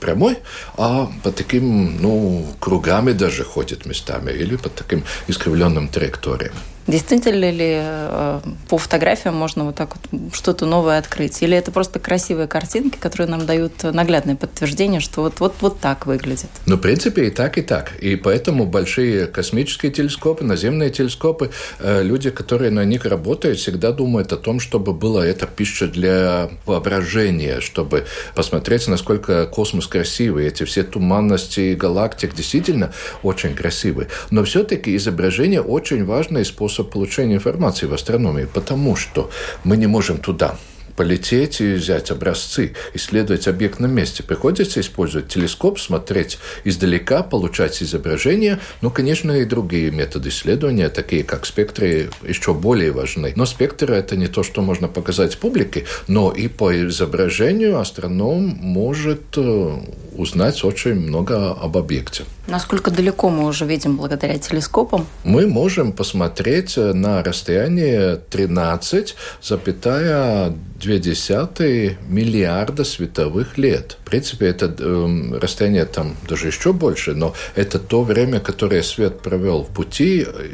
прямой, 0.01 0.39
а 0.77 1.11
по 1.23 1.31
таким, 1.31 2.01
ну, 2.01 2.47
кругами 2.61 3.13
даже 3.13 3.45
ходит 3.45 3.87
местами 3.87 4.33
или 4.33 4.57
по 4.57 4.69
таким 4.69 5.05
искривленным 5.29 5.89
траекториям. 5.89 6.55
Действительно 6.87 7.51
ли 7.51 7.79
э, 7.81 8.41
по 8.69 8.77
фотографиям 8.77 9.35
можно 9.35 9.65
вот 9.65 9.75
так 9.75 9.95
вот 9.97 10.35
что-то 10.35 10.67
новое 10.67 10.99
открыть? 10.99 11.43
Или 11.43 11.57
это 11.57 11.71
просто 11.71 11.99
красивые 11.99 12.47
картинки, 12.47 12.99
которые 12.99 13.27
нам 13.27 13.47
дают 13.47 13.83
наглядное 13.83 14.37
подтверждение, 14.37 15.01
что 15.01 15.23
вот, 15.23 15.41
вот, 15.41 15.55
вот 15.61 15.81
так 15.81 16.07
выглядит? 16.07 16.51
Ну, 16.67 16.77
в 16.77 16.81
принципе, 16.81 17.29
и 17.29 17.31
так, 17.31 17.57
и 17.57 17.63
так. 17.63 17.97
И 18.01 18.17
поэтому 18.17 18.67
большие 18.67 19.27
космические 19.27 19.93
телескопы, 19.93 20.45
наземные 20.45 20.91
телескопы, 20.91 21.51
э, 21.79 22.03
люди, 22.03 22.29
которые 22.29 22.71
на 22.71 22.85
них 22.85 23.07
работают, 23.07 23.59
всегда 23.59 23.93
думают 23.93 24.33
о 24.33 24.37
том, 24.37 24.61
чтобы 24.61 24.93
была 24.93 25.25
эта 25.25 25.47
пища 25.47 25.87
для 25.87 26.51
воображения, 26.67 27.61
чтобы 27.61 28.05
посмотреть, 28.35 28.89
насколько 28.89 29.47
космос 29.47 29.87
красивый. 29.87 30.49
Эти 30.49 30.65
все 30.65 30.83
туманности 30.83 31.75
галактик 31.75 32.35
действительно 32.35 32.93
очень 33.23 33.55
красивые. 33.55 34.09
Но 34.31 34.45
все-таки 34.45 34.95
изображение 34.97 35.63
очень 35.63 36.05
важный 36.05 36.45
способ 36.45 36.74
способ 36.75 36.91
получения 36.91 37.35
информации 37.35 37.87
в 37.87 37.95
астрономии, 37.95 38.47
потому 38.53 38.97
что 38.97 39.31
мы 39.65 39.77
не 39.77 39.87
можем 39.87 40.19
туда 40.19 40.57
полететь 40.97 41.61
и 41.61 41.75
взять 41.75 42.11
образцы, 42.11 42.75
исследовать 42.95 43.49
объект 43.49 43.81
на 43.81 43.87
месте. 43.87 44.23
Приходится 44.23 44.81
использовать 44.81 45.29
телескоп, 45.29 45.79
смотреть 45.79 46.39
издалека, 46.65 47.23
получать 47.23 47.83
изображения. 47.83 48.61
Ну, 48.81 48.91
конечно, 48.91 49.33
и 49.33 49.45
другие 49.45 49.91
методы 49.91 50.29
исследования, 50.29 50.89
такие 50.89 51.25
как 51.25 51.47
спектры, 51.47 52.11
еще 52.27 52.55
более 52.55 52.93
важны. 52.93 53.33
Но 53.37 53.47
спектр– 53.47 53.93
это 53.93 54.17
не 54.17 54.29
то, 54.29 54.43
что 54.43 54.63
можно 54.63 54.89
показать 54.89 55.39
публике, 55.39 55.85
но 56.09 56.31
и 56.31 56.49
по 56.49 56.75
изображению 56.87 57.79
астроном 57.79 58.59
может 58.61 59.37
э, 59.37 59.79
узнать 60.17 60.65
очень 60.65 60.95
много 60.95 61.53
об 61.53 61.77
объекте. 61.77 62.25
Насколько 62.47 62.91
далеко 62.91 63.31
мы 63.31 63.47
уже 63.47 63.65
видим 63.65 63.97
благодаря 63.97 64.39
телескопам? 64.39 65.07
Мы 65.25 65.47
можем 65.47 65.93
посмотреть 65.93 66.77
на 66.77 67.23
расстояние 67.23 68.17
13, 68.17 69.15
запятая 69.43 70.53
0,2 70.87 71.97
миллиарда 72.09 72.85
световых 72.85 73.59
лет. 73.59 73.97
В 74.01 74.05
принципе, 74.05 74.47
это 74.47 74.75
э, 74.79 75.39
расстояние 75.39 75.85
там 75.85 76.17
даже 76.29 76.49
еще 76.49 76.73
больше, 76.73 77.15
но 77.15 77.35
это 77.55 77.79
то 77.79 78.03
время, 78.03 78.41
которое 78.41 78.83
свет 78.83 79.21
провел 79.21 79.63
в 79.63 79.69
пути, 79.69 80.27
э, 80.27 80.49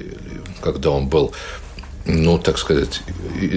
когда 0.60 0.90
он 0.90 1.08
был 1.08 1.32
ну, 2.06 2.38
так 2.38 2.58
сказать, 2.58 3.02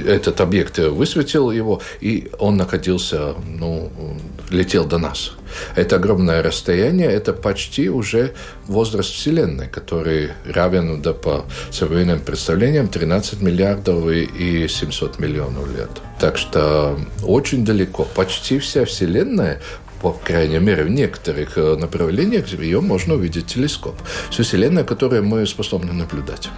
этот 0.06 0.42
объект 0.42 0.78
высветил 0.78 1.50
его, 1.50 1.82
и 2.02 2.30
он 2.40 2.58
находился, 2.58 3.36
ну, 3.48 3.92
летел 4.54 4.86
до 4.86 4.98
нас. 4.98 5.34
Это 5.76 5.98
огромное 5.98 6.42
расстояние, 6.42 7.12
это 7.12 7.34
почти 7.34 7.90
уже 7.90 8.34
возраст 8.68 9.10
Вселенной, 9.10 9.68
который 9.68 10.30
равен, 10.46 11.02
да, 11.02 11.14
по 11.14 11.46
современным 11.72 12.20
представлениям, 12.20 12.88
13 12.88 13.42
миллиардов 13.42 14.08
и 14.10 14.68
700 14.68 15.20
миллионов 15.20 15.68
лет. 15.76 15.90
Так 16.20 16.38
что 16.38 16.98
очень 17.24 17.66
далеко. 17.66 18.08
Почти 18.16 18.60
вся 18.60 18.86
Вселенная 18.86 19.60
по 20.02 20.12
крайней 20.12 20.60
мере, 20.60 20.84
в 20.84 20.90
некоторых 20.90 21.58
э, 21.58 21.78
направлениях 21.78 22.48
ее 22.48 22.82
можно 22.82 23.14
увидеть 23.14 23.46
телескоп. 23.46 23.96
Всю 24.30 24.44
Вселенную, 24.44 24.86
которую 24.86 25.24
мы 25.24 25.48
способны 25.48 25.94
наблюдать. 25.94 26.50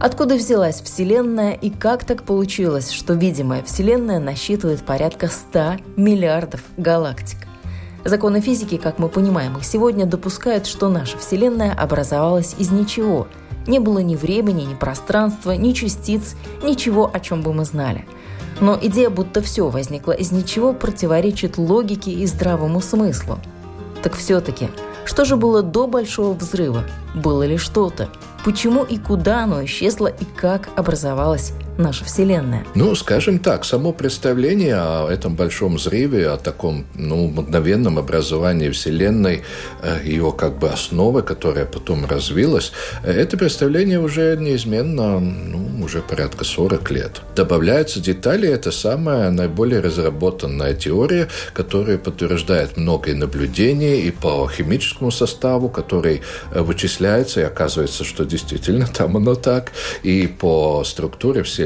Откуда 0.00 0.34
взялась 0.34 0.80
Вселенная 0.80 1.52
и 1.52 1.70
как 1.70 2.04
так 2.04 2.24
получилось, 2.24 2.90
что 2.90 3.14
видимая 3.14 3.62
Вселенная 3.62 4.18
насчитывает 4.18 4.82
порядка 4.82 5.28
100 5.28 5.76
миллиардов 5.96 6.62
галактик? 6.76 7.38
Законы 8.04 8.40
физики, 8.40 8.76
как 8.76 8.98
мы 8.98 9.08
понимаем 9.08 9.56
их 9.56 9.64
сегодня, 9.64 10.04
допускают, 10.04 10.66
что 10.66 10.90
наша 10.90 11.16
Вселенная 11.16 11.72
образовалась 11.72 12.54
из 12.58 12.70
ничего. 12.70 13.28
Не 13.66 13.78
было 13.78 14.00
ни 14.00 14.14
времени, 14.14 14.62
ни 14.64 14.74
пространства, 14.74 15.52
ни 15.52 15.72
частиц, 15.72 16.34
ничего, 16.62 17.10
о 17.10 17.20
чем 17.20 17.40
бы 17.40 17.54
мы 17.54 17.64
знали. 17.64 18.04
Но 18.60 18.78
идея, 18.80 19.10
будто 19.10 19.40
все 19.40 19.70
возникло 19.70 20.12
из 20.12 20.32
ничего, 20.32 20.74
противоречит 20.74 21.56
логике 21.56 22.10
и 22.10 22.26
здравому 22.26 22.82
смыслу. 22.82 23.38
Так 24.02 24.14
все-таки, 24.16 24.68
что 25.06 25.24
же 25.24 25.36
было 25.36 25.62
до 25.62 25.86
Большого 25.86 26.34
Взрыва? 26.34 26.84
Было 27.14 27.44
ли 27.44 27.56
что-то? 27.56 28.10
Почему 28.44 28.84
и 28.84 28.98
куда 28.98 29.44
оно 29.44 29.64
исчезло 29.64 30.06
и 30.06 30.24
как 30.24 30.68
образовалась 30.76 31.54
наша 31.78 32.04
Вселенная? 32.04 32.64
Ну, 32.74 32.94
скажем 32.94 33.38
так, 33.38 33.64
само 33.64 33.92
представление 33.92 34.76
о 34.76 35.08
этом 35.08 35.34
большом 35.34 35.76
взрыве, 35.76 36.28
о 36.28 36.36
таком 36.36 36.84
ну, 36.94 37.28
мгновенном 37.28 37.98
образовании 37.98 38.70
Вселенной, 38.70 39.42
э, 39.82 39.98
ее 40.04 40.32
как 40.36 40.58
бы 40.58 40.68
основы, 40.68 41.22
которая 41.22 41.66
потом 41.66 42.06
развилась, 42.06 42.72
э, 43.02 43.12
это 43.12 43.36
представление 43.36 44.00
уже 44.00 44.36
неизменно, 44.36 45.20
ну, 45.20 45.84
уже 45.84 46.00
порядка 46.00 46.44
40 46.44 46.90
лет. 46.90 47.22
Добавляются 47.34 48.00
детали, 48.00 48.48
это 48.48 48.70
самая 48.70 49.30
наиболее 49.30 49.80
разработанная 49.80 50.74
теория, 50.74 51.28
которая 51.52 51.98
подтверждает 51.98 52.76
многие 52.76 53.14
наблюдения 53.14 54.00
и 54.00 54.10
по 54.10 54.48
химическому 54.48 55.10
составу, 55.10 55.68
который 55.68 56.22
э, 56.52 56.60
вычисляется, 56.60 57.40
и 57.40 57.44
оказывается, 57.44 58.04
что 58.04 58.24
действительно 58.24 58.86
там 58.94 59.16
оно 59.16 59.34
так, 59.34 59.72
и 60.02 60.26
по 60.26 60.84
структуре 60.84 61.42
Вселенной. 61.42 61.63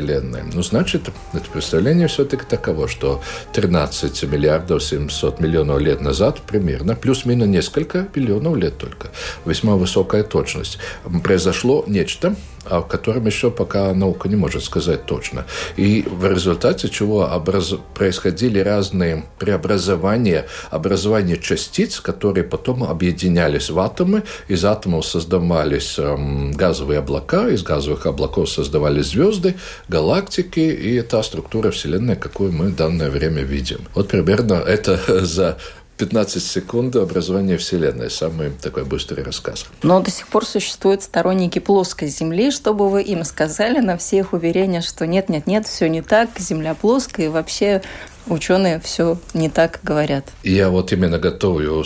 Ну, 0.52 0.62
значит, 0.62 1.08
это 1.32 1.50
представление 1.50 2.08
все-таки 2.08 2.44
таково, 2.48 2.88
что 2.88 3.22
13 3.52 4.22
миллиардов 4.24 4.82
700 4.82 5.40
миллионов 5.40 5.80
лет 5.80 6.00
назад 6.00 6.40
примерно, 6.40 6.94
плюс-минус 6.94 7.48
несколько 7.48 8.08
миллионов 8.14 8.56
лет 8.56 8.78
только, 8.78 9.08
весьма 9.44 9.76
высокая 9.76 10.22
точность, 10.22 10.78
произошло 11.22 11.84
нечто, 11.86 12.34
о 12.70 12.82
котором 12.82 13.26
еще 13.26 13.50
пока 13.50 13.92
наука 13.94 14.28
не 14.28 14.36
может 14.36 14.64
сказать 14.64 15.06
точно. 15.06 15.46
И 15.76 16.04
в 16.08 16.26
результате 16.30 16.88
чего 16.88 17.24
образ... 17.24 17.74
происходили 17.94 18.58
разные 18.58 19.24
преобразования, 19.38 20.46
образование 20.70 21.38
частиц, 21.38 22.00
которые 22.00 22.44
потом 22.44 22.84
объединялись 22.84 23.70
в 23.70 23.78
атомы, 23.78 24.22
из 24.48 24.64
атомов 24.64 25.06
создавались 25.06 25.98
эм, 25.98 26.52
газовые 26.52 26.98
облака, 26.98 27.48
из 27.48 27.62
газовых 27.62 28.06
облаков 28.06 28.50
создавались 28.50 29.06
звезды, 29.06 29.54
галактики 29.88 30.60
и 30.60 31.00
та 31.02 31.22
структура 31.22 31.70
Вселенной, 31.70 32.16
какую 32.16 32.52
мы 32.52 32.66
в 32.66 32.76
данное 32.76 33.10
время 33.10 33.42
видим. 33.42 33.80
Вот 33.94 34.08
примерно 34.08 34.54
это 34.54 35.24
за 35.24 35.58
15 35.98 36.42
секунд 36.42 36.96
образования 36.96 37.56
Вселенной. 37.56 38.10
Самый 38.10 38.50
такой 38.50 38.84
быстрый 38.84 39.24
рассказ. 39.24 39.66
Но 39.82 40.00
до 40.00 40.10
сих 40.10 40.28
пор 40.28 40.46
существуют 40.46 41.02
сторонники 41.02 41.58
плоской 41.58 42.08
Земли. 42.08 42.50
Что 42.50 42.72
бы 42.72 42.88
вы 42.88 43.02
им 43.02 43.24
сказали 43.24 43.80
на 43.80 43.96
все 43.98 44.18
их 44.18 44.32
уверения, 44.32 44.80
что 44.80 45.06
нет-нет-нет, 45.06 45.66
все 45.66 45.88
не 45.88 46.02
так, 46.02 46.30
Земля 46.38 46.74
плоская, 46.74 47.26
и 47.26 47.28
вообще 47.28 47.82
ученые 48.28 48.80
все 48.80 49.18
не 49.34 49.50
так 49.50 49.80
говорят? 49.82 50.24
Я 50.44 50.70
вот 50.70 50.92
именно 50.92 51.18
готовлю 51.18 51.84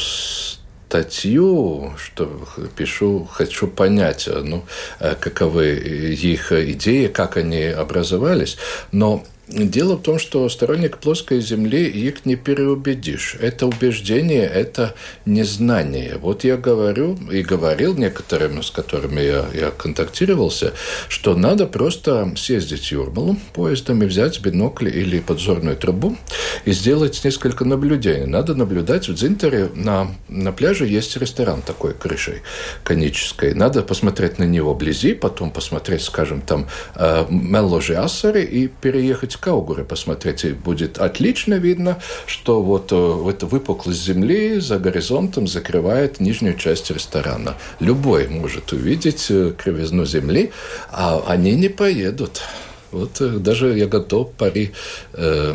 статью, 0.93 1.95
что 1.97 2.31
пишу, 2.77 3.27
хочу 3.33 3.67
понять, 3.67 4.29
ну, 4.45 4.63
э, 5.01 5.15
каковы 5.19 5.71
их 5.71 6.53
идеи, 6.53 7.07
как 7.07 7.39
они 7.39 7.65
образовались. 7.65 8.59
Но 8.93 9.25
Дело 9.49 9.97
в 9.97 10.03
том, 10.03 10.21
что 10.21 10.49
сторонник 10.49 10.99
плоской 10.99 11.41
Земли 11.41 11.85
их 11.89 12.25
не 12.25 12.37
переубедишь. 12.37 13.37
Это 13.41 13.67
убеждение, 13.67 14.45
это 14.45 14.95
незнание. 15.27 16.17
Вот 16.17 16.45
я 16.45 16.57
говорю 16.57 17.19
и 17.31 17.43
говорил 17.43 17.97
некоторым, 17.97 18.63
с 18.63 18.71
которыми 18.71 19.21
я, 19.21 19.45
я 19.53 19.71
контактировался, 19.71 20.75
что 21.09 21.35
надо 21.35 21.67
просто 21.67 22.33
съездить 22.37 22.87
в 22.87 22.93
Юрмалу 22.93 23.37
поездом 23.53 24.05
и 24.05 24.07
взять 24.07 24.41
бинокль 24.41 24.89
или 24.89 25.19
подзорную 25.19 25.77
трубу 25.77 26.17
и 26.65 26.71
сделать 26.71 27.21
несколько 27.25 27.65
наблюдений. 27.65 28.27
Надо 28.27 28.55
наблюдать 28.55 29.09
в 29.09 29.15
Дзинтере. 29.15 29.71
На, 29.75 30.07
на 30.29 30.53
пляже 30.53 30.87
есть 30.87 31.17
ресторан 31.17 31.63
такой 31.63 31.95
крышей 31.95 32.43
конической. 32.85 33.55
Надо 33.55 33.83
посмотреть 33.83 34.39
на 34.39 34.45
него 34.45 34.73
вблизи, 34.73 35.15
потом 35.15 35.51
посмотреть, 35.51 36.03
скажем, 36.03 36.43
там 36.43 36.69
э, 36.95 37.27
Мелложи 37.29 37.95
Ассари 37.95 38.45
и 38.45 38.69
переехать 38.69 39.32
Каугуры 39.37 39.85
посмотреть, 39.85 40.45
и 40.45 40.53
будет 40.53 40.99
отлично 40.99 41.55
видно, 41.55 41.99
что 42.27 42.63
вот 42.63 42.93
эта 42.93 43.47
выпуклость 43.47 44.05
земли 44.05 44.61
за 44.61 44.79
горизонтом 44.79 45.47
закрывает 45.47 46.21
нижнюю 46.21 46.57
часть 46.57 46.91
ресторана. 46.91 47.57
Любой 47.81 48.29
может 48.29 48.73
увидеть 48.73 49.27
э, 49.31 49.53
кривизну 49.57 50.05
земли, 50.05 50.53
а 50.91 51.23
они 51.27 51.53
не 51.53 51.69
поедут. 51.69 52.43
Вот 52.91 53.21
э, 53.21 53.29
даже 53.39 53.77
я 53.77 53.87
готов 53.87 54.33
пари 54.33 54.73
э, 55.15 55.55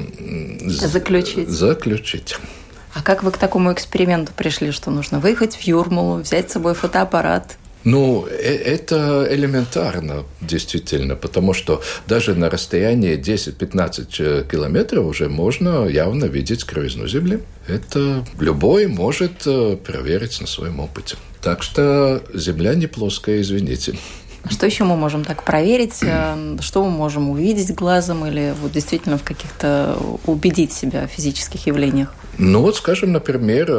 заключить. 0.65 1.47
заключить. 1.47 2.35
А 2.93 3.03
как 3.03 3.23
вы 3.23 3.31
к 3.31 3.37
такому 3.37 3.71
эксперименту 3.71 4.31
пришли, 4.35 4.71
что 4.71 4.89
нужно 4.89 5.19
выехать 5.19 5.55
в 5.55 5.61
Юрмалу, 5.61 6.15
взять 6.15 6.49
с 6.49 6.53
собой 6.53 6.73
фотоаппарат, 6.73 7.57
ну, 7.87 8.27
э, 8.27 8.33
это 8.33 9.25
элементарно, 9.31 10.25
действительно, 10.41 11.15
потому 11.15 11.53
что 11.53 11.81
даже 12.05 12.35
на 12.35 12.49
расстоянии 12.49 13.17
10-15 13.17 14.07
э, 14.19 14.43
километров 14.51 15.05
уже 15.05 15.29
можно 15.29 15.87
явно 15.87 16.25
видеть 16.25 16.65
кривизну 16.65 17.07
Земли. 17.07 17.39
Это 17.65 18.25
любой 18.41 18.87
может 18.87 19.43
э, 19.45 19.77
проверить 19.77 20.41
на 20.41 20.47
своем 20.47 20.81
опыте. 20.81 21.15
Так 21.41 21.63
что 21.63 22.21
Земля 22.33 22.75
не 22.75 22.87
плоская, 22.87 23.39
извините. 23.39 23.97
А 24.43 24.49
что 24.51 24.65
еще 24.65 24.83
мы 24.83 24.97
можем 24.97 25.23
так 25.23 25.43
проверить? 25.43 26.03
Что 26.59 26.83
мы 26.83 26.91
можем 26.91 27.29
увидеть 27.29 27.73
глазом 27.73 28.25
или 28.25 28.53
вот 28.61 28.73
действительно 28.73 29.17
в 29.17 29.23
каких-то 29.23 29.97
убедить 30.25 30.73
себя 30.73 31.07
в 31.07 31.11
физических 31.11 31.67
явлениях? 31.67 32.13
Ну 32.37 32.61
вот, 32.61 32.75
скажем, 32.75 33.13
например, 33.13 33.71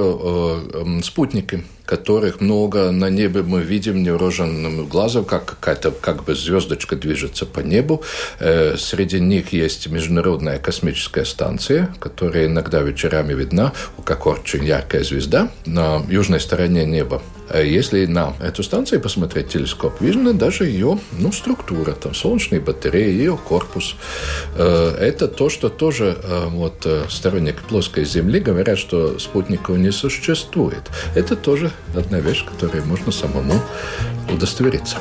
спутники– 1.03 1.63
которых 1.89 2.43
много 2.43 2.91
на 2.91 3.09
небе 3.09 3.43
мы 3.43 3.63
видим 3.63 4.03
невооруженным 4.03 4.87
глазом, 4.89 5.25
как 5.25 5.47
какая-то 5.47 5.91
как 5.91 6.25
бы 6.25 6.35
звездочка 6.35 6.97
движется 6.97 7.47
по 7.47 7.61
небу. 7.61 8.03
Э, 8.41 8.77
среди 8.77 9.19
них 9.21 9.55
есть 9.55 9.87
Международная 9.87 10.59
космическая 10.59 11.25
станция, 11.25 11.89
которая 11.99 12.45
иногда 12.45 12.83
вечерами 12.83 13.33
видна, 13.33 13.73
как 14.05 14.27
очень 14.27 14.67
яркая 14.67 15.03
звезда 15.03 15.51
на 15.65 16.03
южной 16.11 16.41
стороне 16.41 16.85
неба. 16.85 17.23
Э, 17.49 17.67
если 17.67 18.05
на 18.05 18.35
эту 18.39 18.63
станцию 18.63 19.01
посмотреть 19.01 19.49
телескоп, 19.49 20.03
видно 20.03 20.35
даже 20.35 20.67
ее 20.67 20.99
ну, 21.13 21.33
структура, 21.33 21.93
там 21.93 22.13
солнечные 22.13 22.61
батареи, 22.61 23.13
ее 23.13 23.39
корпус. 23.39 23.97
Э, 24.57 24.95
это 25.01 25.27
то, 25.27 25.49
что 25.49 25.71
тоже 25.71 26.19
вот, 26.51 26.87
сторонники 27.09 27.61
плоской 27.67 28.05
Земли 28.05 28.41
говорят, 28.41 28.79
что 28.79 29.19
спутников 29.19 29.79
не 29.79 29.91
существует. 29.91 30.83
Это 31.15 31.35
тоже 31.35 31.73
одна 31.95 32.21
вещь, 32.21 32.45
которой 32.45 32.85
можно 32.85 33.13
самому 33.13 33.55
удостовериться. 34.31 34.99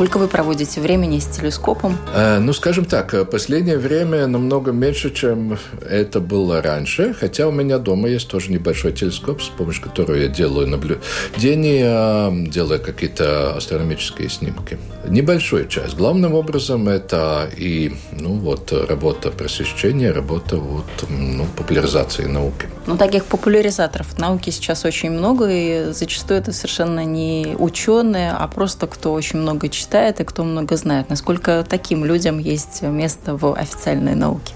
Сколько 0.00 0.16
вы 0.16 0.28
проводите 0.28 0.80
времени 0.80 1.18
с 1.18 1.26
телескопом? 1.26 1.98
Э, 2.14 2.38
ну, 2.38 2.54
скажем 2.54 2.86
так, 2.86 3.12
э, 3.12 3.26
последнее 3.26 3.76
время 3.76 4.26
намного 4.26 4.72
меньше, 4.72 5.10
чем 5.10 5.58
это 5.86 6.20
было 6.20 6.62
раньше. 6.62 7.12
Хотя 7.12 7.46
у 7.46 7.50
меня 7.50 7.76
дома 7.76 8.08
есть 8.08 8.26
тоже 8.26 8.50
небольшой 8.50 8.92
телескоп, 8.92 9.42
с 9.42 9.48
помощью 9.48 9.82
которого 9.82 10.16
я 10.16 10.28
делаю 10.28 10.68
наблюдения, 10.68 12.48
делаю 12.48 12.80
какие-то 12.80 13.54
астрономические 13.54 14.30
снимки. 14.30 14.78
Небольшую 15.06 15.68
часть. 15.68 15.96
Главным 15.96 16.32
образом 16.32 16.88
это 16.88 17.50
и 17.54 17.92
ну, 18.12 18.36
вот, 18.36 18.72
работа 18.72 19.30
просвещения, 19.30 20.12
работа 20.12 20.56
вот, 20.56 20.86
ну, 21.10 21.44
популяризации 21.58 22.24
науки. 22.24 22.68
Ну, 22.86 22.96
таких 22.96 23.26
популяризаторов 23.26 24.18
науки 24.18 24.48
сейчас 24.48 24.86
очень 24.86 25.10
много, 25.10 25.46
и 25.50 25.92
зачастую 25.92 26.40
это 26.40 26.52
совершенно 26.52 27.04
не 27.04 27.54
ученые, 27.58 28.32
а 28.32 28.48
просто 28.48 28.86
кто 28.86 29.12
очень 29.12 29.40
много 29.40 29.68
читает 29.68 29.89
читает 29.90 30.20
и 30.20 30.24
кто 30.24 30.44
много 30.44 30.76
знает. 30.76 31.10
Насколько 31.10 31.66
таким 31.68 32.04
людям 32.04 32.38
есть 32.38 32.82
место 32.82 33.36
в 33.36 33.56
официальной 33.56 34.14
науке? 34.14 34.54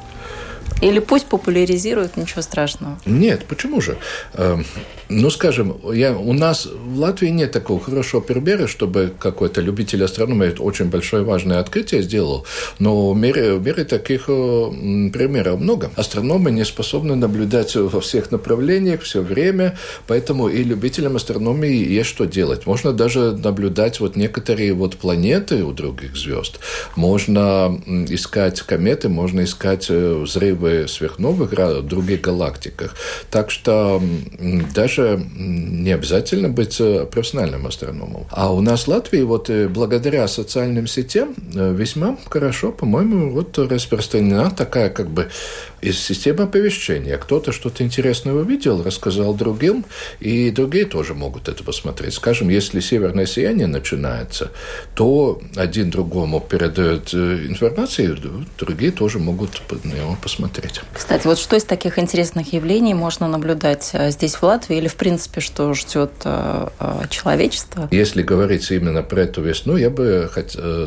Или 0.85 0.99
пусть 0.99 1.27
популяризируют, 1.27 2.19
ничего 2.19 2.43
страшного. 2.43 2.99
Нет, 3.07 3.47
почему 3.49 3.81
же? 3.81 3.97
Эм, 4.35 4.67
ну, 5.09 5.31
скажем, 5.31 5.77
я, 5.93 6.13
у 6.13 6.33
нас 6.35 6.67
в 6.67 6.99
Латвии 6.99 7.29
нет 7.29 7.53
такого 7.53 7.81
хорошего 7.81 8.21
примера, 8.21 8.67
чтобы 8.67 9.13
какой-то 9.19 9.63
любитель 9.63 10.05
астрономии 10.05 10.55
очень 10.59 10.87
большое 10.87 11.25
важное 11.25 11.61
открытие 11.61 12.03
сделал, 12.03 12.47
но 12.79 13.13
в 13.13 13.17
мире, 13.17 13.55
в 13.55 13.65
мире 13.65 13.85
таких 13.85 14.25
э, 14.29 15.11
примеров 15.13 15.61
много. 15.61 15.91
Астрономы 15.97 16.51
не 16.51 16.65
способны 16.65 17.17
наблюдать 17.17 17.77
во 17.77 18.01
всех 18.01 18.31
направлениях 18.31 19.03
все 19.03 19.23
время, 19.23 19.79
поэтому 20.07 20.49
и 20.49 20.63
любителям 20.63 21.17
астрономии 21.17 21.75
есть 21.75 22.11
что 22.11 22.27
делать. 22.27 22.67
Можно 22.67 22.93
даже 22.93 23.33
наблюдать 23.33 24.01
вот 24.01 24.17
некоторые 24.17 24.75
вот 24.75 24.97
планеты 24.97 25.65
у 25.65 25.73
других 25.73 26.15
звезд. 26.17 26.61
Можно 26.95 27.81
искать 28.09 28.61
кометы, 28.61 29.09
можно 29.09 29.45
искать 29.45 29.87
э, 29.89 30.25
взрывы 30.75 30.89
сверхновых 30.89 31.87
других 31.87 32.21
галактиках. 32.21 32.95
Так 33.31 33.51
что 33.51 34.03
даже 34.75 34.95
даже 34.95 35.25
не 35.37 35.93
обязательно 35.93 36.49
быть 36.49 36.81
э, 36.81 37.07
профессиональным 37.07 37.67
астрономом. 37.67 38.27
А 38.31 38.53
у 38.53 38.61
нас 38.61 38.85
в 38.85 38.89
Латвии 38.89 39.23
вот 39.23 39.51
э, 39.51 39.69
благодаря 39.69 40.29
социальным 40.29 40.87
сетям 40.87 41.35
весьма 41.55 42.17
хорошо, 42.31 42.73
по-моему, 42.73 43.31
вот 43.31 43.59
распространена 43.59 44.51
такая 44.51 44.91
как 44.91 45.09
бы 45.09 45.29
из 45.85 45.99
системы 46.01 46.45
оповещения. 46.45 47.19
Кто-то 47.19 47.53
что-то 47.53 47.85
интересное 47.85 48.35
увидел, 48.35 48.83
рассказал 48.83 49.35
другим, 49.35 49.85
и 50.21 50.51
другие 50.51 50.87
тоже 50.87 51.15
могут 51.15 51.49
это 51.49 51.63
посмотреть. 51.65 52.15
Скажем, 52.15 52.49
если 52.49 52.81
северное 52.81 53.27
сияние 53.27 53.67
начинается, 53.67 54.51
то 54.95 55.41
один 55.57 55.91
другому 55.91 56.41
передает 56.41 57.15
э, 57.15 57.47
информацию, 57.49 58.19
другие 58.59 58.93
тоже 58.93 59.19
могут 59.19 59.63
на 59.85 59.93
него 59.93 60.17
посмотреть. 60.23 60.54
Кстати, 60.93 61.27
вот 61.27 61.39
что 61.39 61.57
из 61.57 61.65
таких 61.65 61.99
интересных 61.99 62.53
явлений 62.53 62.95
можно 62.95 63.29
наблюдать 63.29 63.91
э, 63.93 64.11
здесь, 64.11 64.35
в 64.35 64.43
Латвии, 64.43 64.77
или, 64.77 64.89
в 64.89 64.97
принципе, 64.97 65.41
что 65.41 65.75
ждет 65.75 66.13
э, 66.25 66.69
человечество? 67.11 67.89
Если 67.91 68.23
говорить 68.23 68.71
именно 68.71 69.03
про 69.03 69.23
эту 69.23 69.43
весну, 69.43 69.77
я 69.77 69.91
бы 69.91 70.31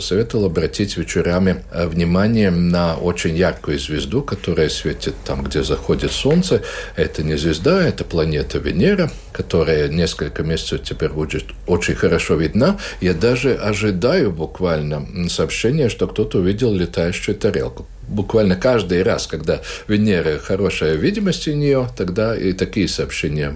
советовал 0.02 0.46
обратить 0.46 0.98
вечерами 0.98 1.64
внимание 1.74 2.52
на 2.52 2.96
очень 2.96 3.36
яркую 3.36 3.80
звезду, 3.80 4.22
которая 4.22 4.70
светит 4.70 5.16
там, 5.26 5.44
где 5.44 5.64
заходит 5.64 6.12
Солнце. 6.12 6.62
Это 6.96 7.24
не 7.24 7.38
звезда, 7.38 7.86
это 7.86 8.04
планета 8.04 8.60
Венера, 8.60 9.12
которая 9.34 9.88
несколько 9.88 10.44
месяцев 10.44 10.82
теперь 10.84 11.10
будет 11.10 11.46
очень 11.66 11.96
хорошо 11.96 12.36
видна. 12.36 12.78
Я 13.02 13.14
даже 13.14 13.56
ожидаю 13.56 14.32
буквально 14.32 15.06
сообщения, 15.30 15.90
что 15.90 16.08
кто-то 16.08 16.40
увидел 16.40 16.74
летающую 16.74 17.36
тарелку 17.36 17.86
буквально 18.08 18.56
каждый 18.56 19.04
раз, 19.04 19.28
когда 19.28 19.62
Венера 19.88 20.38
хорошая 20.38 20.96
видимость 20.96 21.48
у 21.48 21.54
нее, 21.54 21.88
тогда 21.96 22.36
и 22.36 22.54
такие 22.54 22.88
сообщения 22.88 23.54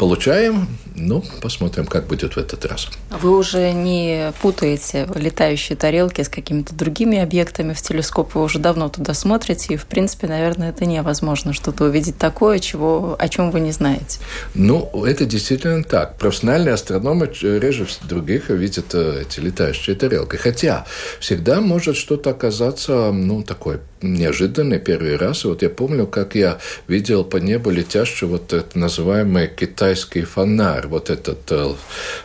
получаем. 0.00 0.66
Ну, 0.96 1.22
посмотрим, 1.42 1.86
как 1.86 2.06
будет 2.06 2.34
в 2.34 2.38
этот 2.38 2.64
раз. 2.64 2.88
Вы 3.10 3.36
уже 3.36 3.72
не 3.72 4.32
путаете 4.40 5.06
летающие 5.14 5.76
тарелки 5.76 6.22
с 6.22 6.28
какими-то 6.28 6.74
другими 6.74 7.18
объектами 7.18 7.74
в 7.74 7.82
телескоп. 7.82 8.34
Вы 8.34 8.42
уже 8.42 8.58
давно 8.58 8.88
туда 8.88 9.12
смотрите, 9.14 9.74
и, 9.74 9.76
в 9.76 9.84
принципе, 9.84 10.26
наверное, 10.26 10.70
это 10.70 10.86
невозможно 10.86 11.52
что-то 11.52 11.84
увидеть 11.84 12.16
такое, 12.16 12.58
чего, 12.58 13.14
о 13.18 13.28
чем 13.28 13.50
вы 13.50 13.60
не 13.60 13.72
знаете. 13.72 14.20
Ну, 14.54 14.90
это 15.04 15.26
действительно 15.26 15.84
так. 15.84 16.16
Профессиональные 16.16 16.74
астрономы 16.74 17.30
реже 17.42 17.86
других 18.02 18.48
видят 18.48 18.94
э, 18.94 19.22
эти 19.22 19.40
летающие 19.40 19.96
тарелки. 19.96 20.36
Хотя 20.36 20.86
всегда 21.18 21.60
может 21.60 21.96
что-то 21.96 22.30
оказаться, 22.30 23.12
ну, 23.12 23.42
такое 23.42 23.80
неожиданный 24.02 24.78
первый 24.78 25.16
раз. 25.16 25.44
Вот 25.44 25.62
я 25.62 25.70
помню, 25.70 26.06
как 26.06 26.34
я 26.34 26.58
видел 26.88 27.24
по 27.24 27.36
небу 27.36 27.70
летящий 27.70 28.26
вот 28.26 28.52
этот 28.52 28.74
называемый 28.74 29.48
китайский 29.90 30.22
фонарь, 30.22 30.86
вот 30.86 31.10
этот 31.10 31.50
э, 31.50 31.74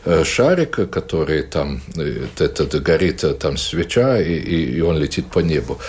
э 0.05 0.23
шарик, 0.23 0.89
который 0.91 1.43
там, 1.43 1.81
э, 1.97 2.27
этот 2.39 2.83
горит 2.83 3.23
там 3.39 3.57
свеча, 3.57 4.21
и, 4.21 4.77
и 4.77 4.81
он 4.81 4.97
летит 4.99 5.25
по 5.31 5.39
небу. 5.39 5.79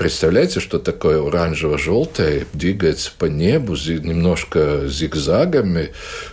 Представляете, 0.00 0.60
что 0.60 0.78
такое 0.78 1.20
оранжево-желтое 1.20 2.46
двигается 2.54 3.12
по 3.18 3.26
небу 3.26 3.74
немножко 3.74 4.88
зигзагами? 4.88 5.90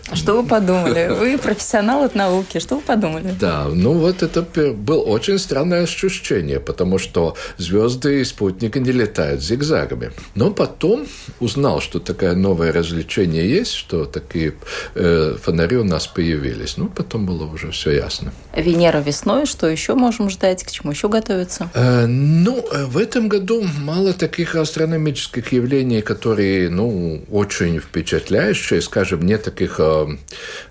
А 0.10 0.16
что 0.16 0.42
вы 0.42 0.48
подумали? 0.48 1.10
Вы 1.20 1.38
профессионал 1.38 2.06
от 2.06 2.16
науки. 2.16 2.60
Что 2.60 2.76
вы 2.76 2.82
подумали? 2.82 3.36
Да, 3.38 3.68
ну 3.70 3.92
вот 3.92 4.24
это 4.24 4.42
было 4.72 5.02
очень 5.02 5.38
странное 5.38 5.84
ощущение, 5.84 6.62
потому 6.62 6.98
что 6.98 7.36
звезды 7.58 8.22
и 8.22 8.24
спутники 8.24 8.78
не 8.78 8.94
летают 8.94 9.42
зигзагами. 9.42 10.14
Но 10.34 10.52
потом 10.52 11.06
узнал, 11.42 11.82
что 11.82 12.00
такое 12.00 12.36
новое 12.36 12.72
развлечение 12.72 13.50
есть, 13.50 13.74
что 13.74 14.06
такие 14.06 14.54
э, 14.96 15.36
фонари 15.42 15.76
у 15.76 15.84
нас 15.84 16.08
появились. 16.08 16.78
Ну, 16.78 16.88
потом 16.88 17.26
было 17.26 17.44
уже 17.44 17.72
все 17.72 17.92
ясно. 17.92 18.32
Венера 18.56 19.00
весной. 19.00 19.46
Что 19.46 19.68
еще 19.68 19.94
можем 19.96 20.30
ждать? 20.30 20.64
К 20.64 20.72
чему 20.72 20.92
еще 20.94 21.10
готовиться? 21.10 21.70
Э, 21.74 22.06
ну, 22.06 22.66
э, 22.72 22.86
в 22.86 22.98
этом 22.98 23.28
году 23.28 23.57
мало 23.62 24.14
таких 24.14 24.56
астрономических 24.56 25.52
явлений, 25.52 26.02
которые, 26.02 26.70
ну, 26.70 27.22
очень 27.30 27.80
впечатляющие. 27.80 28.82
Скажем, 28.82 29.26
нет 29.26 29.44
таких 29.44 29.80
э, 29.80 30.08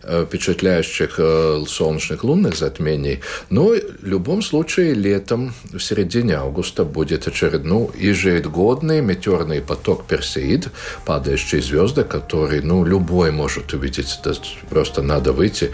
э, 0.02 0.24
впечатляющих 0.26 1.16
э, 1.18 1.64
солнечных 1.68 2.24
лунных 2.24 2.56
затмений. 2.56 3.20
Но 3.50 3.68
в 3.68 4.06
любом 4.06 4.42
случае 4.42 4.94
летом, 4.94 5.54
в 5.72 5.80
середине 5.80 6.36
августа, 6.36 6.84
будет 6.84 7.28
очередной 7.28 7.66
ну, 7.66 7.90
ежегодный 7.98 9.00
метеорный 9.00 9.60
поток 9.60 10.06
Персеид, 10.06 10.68
падающие 11.04 11.60
звезды, 11.60 12.04
который, 12.04 12.60
ну, 12.60 12.84
любой 12.84 13.30
может 13.32 13.72
увидеть. 13.74 14.18
Это 14.20 14.34
просто 14.70 15.02
надо 15.02 15.32
выйти 15.32 15.70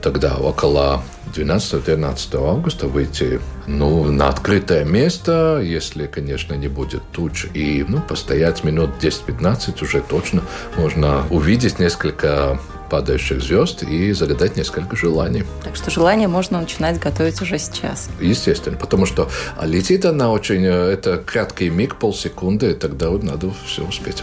тогда 0.00 0.36
около 0.36 1.02
12-13 1.34 2.48
августа, 2.48 2.86
выйти 2.86 3.40
ну, 3.66 4.04
на 4.10 4.28
открытое 4.28 4.84
место, 4.84 5.60
если, 5.62 6.06
конечно, 6.06 6.43
не 6.52 6.68
будет 6.68 7.02
туч, 7.12 7.46
и 7.54 7.84
ну, 7.88 8.00
постоять 8.00 8.62
минут 8.64 8.90
10-15 9.00 9.82
уже 9.82 10.02
точно 10.02 10.42
можно 10.76 11.24
увидеть 11.30 11.78
несколько 11.78 12.60
падающих 12.90 13.42
звезд 13.42 13.82
и 13.82 14.12
загадать 14.12 14.56
несколько 14.56 14.94
желаний. 14.94 15.44
Так 15.62 15.74
что 15.74 15.90
желание 15.90 16.28
можно 16.28 16.60
начинать 16.60 17.00
готовить 17.00 17.40
уже 17.40 17.58
сейчас. 17.58 18.08
Естественно, 18.20 18.76
потому 18.76 19.06
что 19.06 19.28
летит 19.62 20.04
она 20.04 20.30
очень, 20.30 20.64
э, 20.64 20.92
это 20.92 21.16
краткий 21.16 21.70
миг, 21.70 21.96
полсекунды, 21.96 22.72
и 22.72 22.74
тогда 22.74 23.10
надо 23.10 23.50
все 23.66 23.82
успеть. 23.82 24.22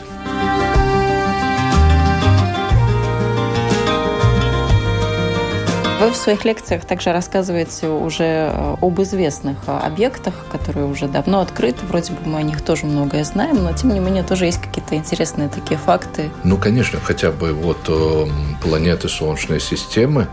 Вы 6.01 6.09
в 6.09 6.15
своих 6.15 6.45
лекциях 6.45 6.83
также 6.83 7.13
рассказываете 7.13 7.87
уже 7.87 8.23
э, 8.23 8.75
об 8.81 8.99
известных 9.03 9.57
э, 9.67 9.71
объектах, 9.71 10.33
которые 10.51 10.87
уже 10.87 11.07
давно 11.07 11.41
открыты. 11.41 11.85
Вроде 11.85 12.13
бы 12.13 12.27
мы 12.27 12.39
о 12.39 12.41
них 12.41 12.63
тоже 12.63 12.87
многое 12.87 13.23
знаем, 13.23 13.63
но 13.63 13.71
тем 13.71 13.93
не 13.93 13.99
менее 13.99 14.23
тоже 14.23 14.45
есть 14.45 14.59
какие-то 14.59 14.95
интересные 14.95 15.47
такие 15.47 15.79
факты. 15.79 16.31
Ну, 16.43 16.57
конечно, 16.57 16.99
хотя 16.99 17.29
бы 17.29 17.53
вот 17.53 17.77
э, 17.87 18.25
планеты 18.63 19.09
Солнечной 19.09 19.59
системы. 19.59 20.27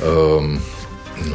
Э, 0.00 0.40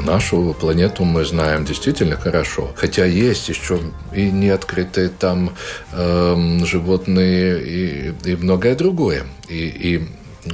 Нашу 0.03 0.55
планету 0.59 1.03
мы 1.03 1.23
знаем 1.23 1.63
действительно 1.63 2.17
хорошо. 2.17 2.71
Хотя 2.75 3.05
есть 3.05 3.49
еще 3.49 3.79
и 4.15 4.31
неоткрытые 4.31 5.09
там 5.09 5.51
э, 5.91 6.59
животные 6.65 7.61
и, 7.61 8.13
и 8.23 8.35
многое 8.35 8.73
другое. 8.73 9.25
И, 9.47 9.67
и 9.67 10.07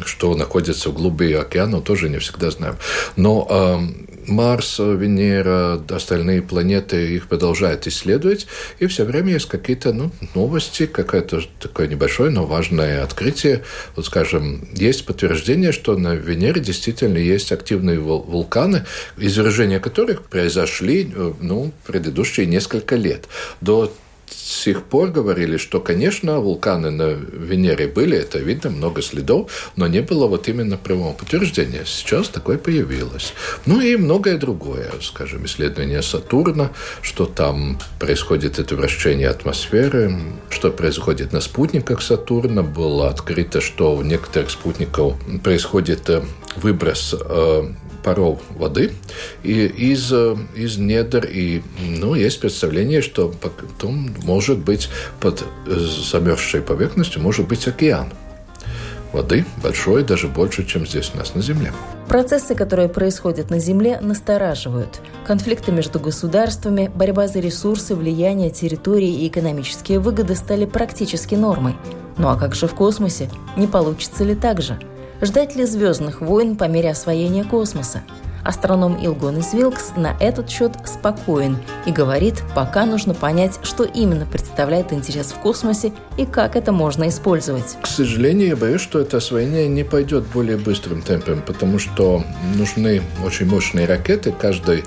что 0.06 0.36
находится 0.36 0.90
в 0.90 0.94
глуби 0.94 1.34
океана, 1.34 1.82
тоже 1.82 2.10
не 2.10 2.20
всегда 2.20 2.52
знаем. 2.52 2.78
Но 3.16 3.48
э, 3.50 4.12
Марс, 4.28 4.80
Венера, 4.80 5.82
остальные 5.90 6.42
планеты 6.42 7.16
их 7.16 7.28
продолжают 7.28 7.88
исследовать, 7.88 8.48
и 8.80 8.88
все 8.88 9.04
время 9.04 9.34
есть 9.34 9.48
какие-то 9.48 9.94
ну, 9.94 10.12
новости, 10.36 10.86
какое-то 10.86 11.42
такое 11.60 11.88
небольшое, 11.88 12.32
но 12.32 12.46
важное 12.46 13.04
открытие. 13.04 13.64
Вот, 13.96 14.06
скажем, 14.06 14.68
есть 14.74 15.06
подтверждение, 15.06 15.72
что 15.72 15.98
на 15.98 16.16
Венере 16.16 16.62
действительно 16.62 17.18
есть 17.18 17.52
активные 17.52 18.00
вулканы, 18.00 18.86
извержения 19.18 19.80
которых 19.80 20.24
произошли 20.24 21.12
э, 21.14 21.34
ну, 21.42 21.72
предыдущие 21.86 22.46
несколько 22.46 22.96
лет. 22.96 23.28
До 23.60 23.92
сих 24.34 24.84
пор 24.84 25.10
говорили, 25.10 25.58
что, 25.58 25.80
конечно, 25.80 26.40
вулканы 26.40 26.92
на 26.92 27.10
Венере 27.10 27.88
были, 27.88 28.18
это 28.18 28.40
видно, 28.40 28.70
много 28.70 29.02
следов, 29.02 29.72
но 29.76 29.88
не 29.88 30.02
было 30.02 30.28
вот 30.28 30.48
именно 30.48 30.78
прямого 30.78 31.14
подтверждения. 31.14 31.84
Сейчас 31.86 32.30
такое 32.30 32.58
появилось. 32.58 33.34
Ну 33.66 33.82
и 33.82 33.96
многое 33.96 34.38
другое, 34.38 34.92
скажем, 35.02 35.46
исследование 35.46 36.02
Сатурна, 36.02 36.72
что 37.02 37.26
там 37.26 37.80
происходит 38.00 38.60
это 38.60 38.76
вращение 38.76 39.30
атмосферы, 39.30 40.18
что 40.50 40.72
происходит 40.72 41.34
на 41.34 41.42
спутниках 41.42 42.02
Сатурна. 42.02 42.64
Было 42.64 43.10
открыто, 43.10 43.62
что 43.62 43.96
у 43.96 44.02
некоторых 44.02 44.52
спутников 44.52 45.16
происходит 45.44 46.10
э, 46.10 46.22
выброс 46.56 47.16
э, 47.20 47.64
паров 48.04 48.40
воды 48.56 48.92
и 49.44 49.66
из, 49.66 50.12
э, 50.12 50.36
из 50.56 50.78
недр. 50.78 51.26
И 51.26 51.62
ну, 51.80 52.16
есть 52.16 52.40
представление, 52.40 53.02
что 53.02 53.30
потом 53.30 54.16
может 54.24 54.60
быть 54.60 54.90
под 55.20 55.44
э, 55.68 55.76
замерзшей 55.76 56.62
поверхностью 56.62 57.22
может 57.22 57.48
быть 57.48 57.68
океан 57.68 58.08
воды 59.14 59.46
большой, 59.62 60.04
даже 60.04 60.28
больше, 60.28 60.66
чем 60.66 60.86
здесь 60.86 61.12
у 61.14 61.18
нас 61.18 61.36
на 61.36 61.42
Земле. 61.42 61.72
Процессы, 62.08 62.56
которые 62.56 62.90
происходят 62.90 63.50
на 63.50 63.60
Земле, 63.60 64.00
настораживают. 64.02 65.02
Конфликты 65.26 65.72
между 65.72 66.00
государствами, 66.00 66.92
борьба 66.94 67.28
за 67.28 67.40
ресурсы, 67.40 67.96
влияние 67.96 68.50
территории 68.50 69.24
и 69.24 69.28
экономические 69.28 70.00
выгоды 70.00 70.36
стали 70.36 70.66
практически 70.66 71.36
нормой. 71.36 71.76
Ну 72.18 72.28
а 72.30 72.36
как 72.36 72.56
же 72.56 72.68
в 72.68 72.76
космосе? 72.76 73.30
Не 73.58 73.68
получится 73.68 74.24
ли 74.24 74.36
так 74.36 74.62
же? 74.62 74.80
Ждать 75.22 75.56
ли 75.56 75.66
звездных 75.66 76.20
войн 76.20 76.56
по 76.56 76.64
мере 76.64 76.90
освоения 76.90 77.44
космоса? 77.44 78.02
Астроном 78.44 78.98
Илгонис 79.06 79.54
Вилкс 79.54 79.92
на 79.96 80.18
этот 80.20 80.50
счет 80.50 80.72
спокоен 80.84 81.60
и 81.86 81.92
говорит, 81.92 82.42
пока 82.56 82.88
нужно 82.88 83.14
понять, 83.14 83.60
что 83.62 83.84
именно 83.84 84.26
представляет 84.26 84.92
интерес 84.92 85.28
в 85.28 85.36
космосе 85.36 85.94
и 86.18 86.26
как 86.26 86.56
это 86.56 86.72
можно 86.72 87.08
использовать. 87.08 87.78
К 87.84 87.86
сожалению, 87.86 88.48
я 88.48 88.56
боюсь, 88.56 88.82
что 88.82 89.00
это 89.00 89.18
освоение 89.18 89.68
не 89.68 89.84
пойдет 89.84 90.24
более 90.34 90.58
быстрым 90.58 91.04
темпом, 91.04 91.44
потому 91.46 91.78
что 91.78 92.24
нужны 92.56 93.04
очень 93.24 93.46
мощные 93.46 93.86
ракеты. 93.86 94.32
Каждый 94.32 94.86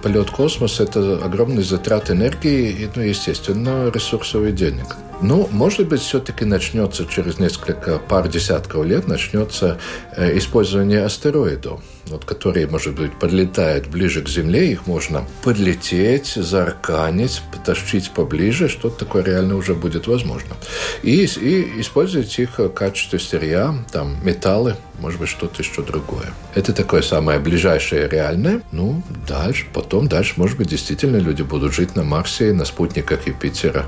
полет 0.00 0.28
в 0.28 0.32
космос– 0.32 0.78
это 0.80 1.20
огромный 1.24 1.64
затрат 1.64 2.08
энергии 2.08 2.70
и, 2.70 2.88
ну, 2.94 3.02
естественно, 3.02 3.90
ресурсов 3.92 4.44
и 4.44 4.52
денег. 4.52 4.96
Ну, 5.22 5.48
может 5.52 5.86
быть, 5.86 6.00
все-таки 6.00 6.44
начнется 6.44 7.06
через 7.06 7.38
несколько 7.38 7.98
пар 7.98 8.28
десятков 8.28 8.84
лет, 8.84 9.06
начнется 9.06 9.78
э, 10.16 10.36
использование 10.36 11.04
астероидов, 11.04 11.80
вот, 12.06 12.24
которые, 12.24 12.66
может 12.66 12.96
быть, 12.96 13.16
подлетают 13.16 13.86
ближе 13.86 14.22
к 14.22 14.28
Земле, 14.28 14.72
их 14.72 14.88
можно 14.88 15.24
подлететь, 15.44 16.32
заарканить, 16.34 17.40
потащить 17.52 18.10
поближе, 18.10 18.68
что-то 18.68 19.04
такое 19.04 19.22
реально 19.22 19.56
уже 19.56 19.74
будет 19.74 20.08
возможно. 20.08 20.56
И, 21.04 21.24
и 21.24 21.80
использовать 21.80 22.36
их 22.40 22.58
в 22.58 22.70
качестве 22.70 23.20
сырья, 23.20 23.74
там, 23.92 24.16
металлы, 24.24 24.76
может 24.98 25.20
быть, 25.20 25.28
что-то 25.28 25.62
еще 25.62 25.82
другое. 25.82 26.32
Это 26.54 26.72
такое 26.72 27.02
самое 27.02 27.38
ближайшее 27.38 28.08
реальное. 28.08 28.62
Ну, 28.72 29.02
дальше, 29.28 29.66
потом 29.72 30.08
дальше, 30.08 30.34
может 30.36 30.58
быть, 30.58 30.68
действительно 30.68 31.18
люди 31.18 31.42
будут 31.42 31.72
жить 31.72 31.94
на 31.94 32.02
Марсе, 32.02 32.52
на 32.52 32.64
спутниках 32.64 33.26
Юпитера, 33.28 33.86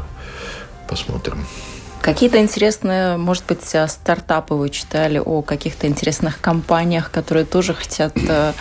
Посмотрим. 0.89 1.45
Какие-то 2.01 2.39
интересные, 2.39 3.17
может 3.17 3.47
быть, 3.47 3.65
стартапы 3.65 4.55
вы 4.55 4.69
читали 4.69 5.19
о 5.19 5.41
каких-то 5.41 5.87
интересных 5.87 6.39
компаниях, 6.39 7.11
которые 7.11 7.47
тоже 7.47 7.73
хотят 7.73 8.13
э, 8.17 8.53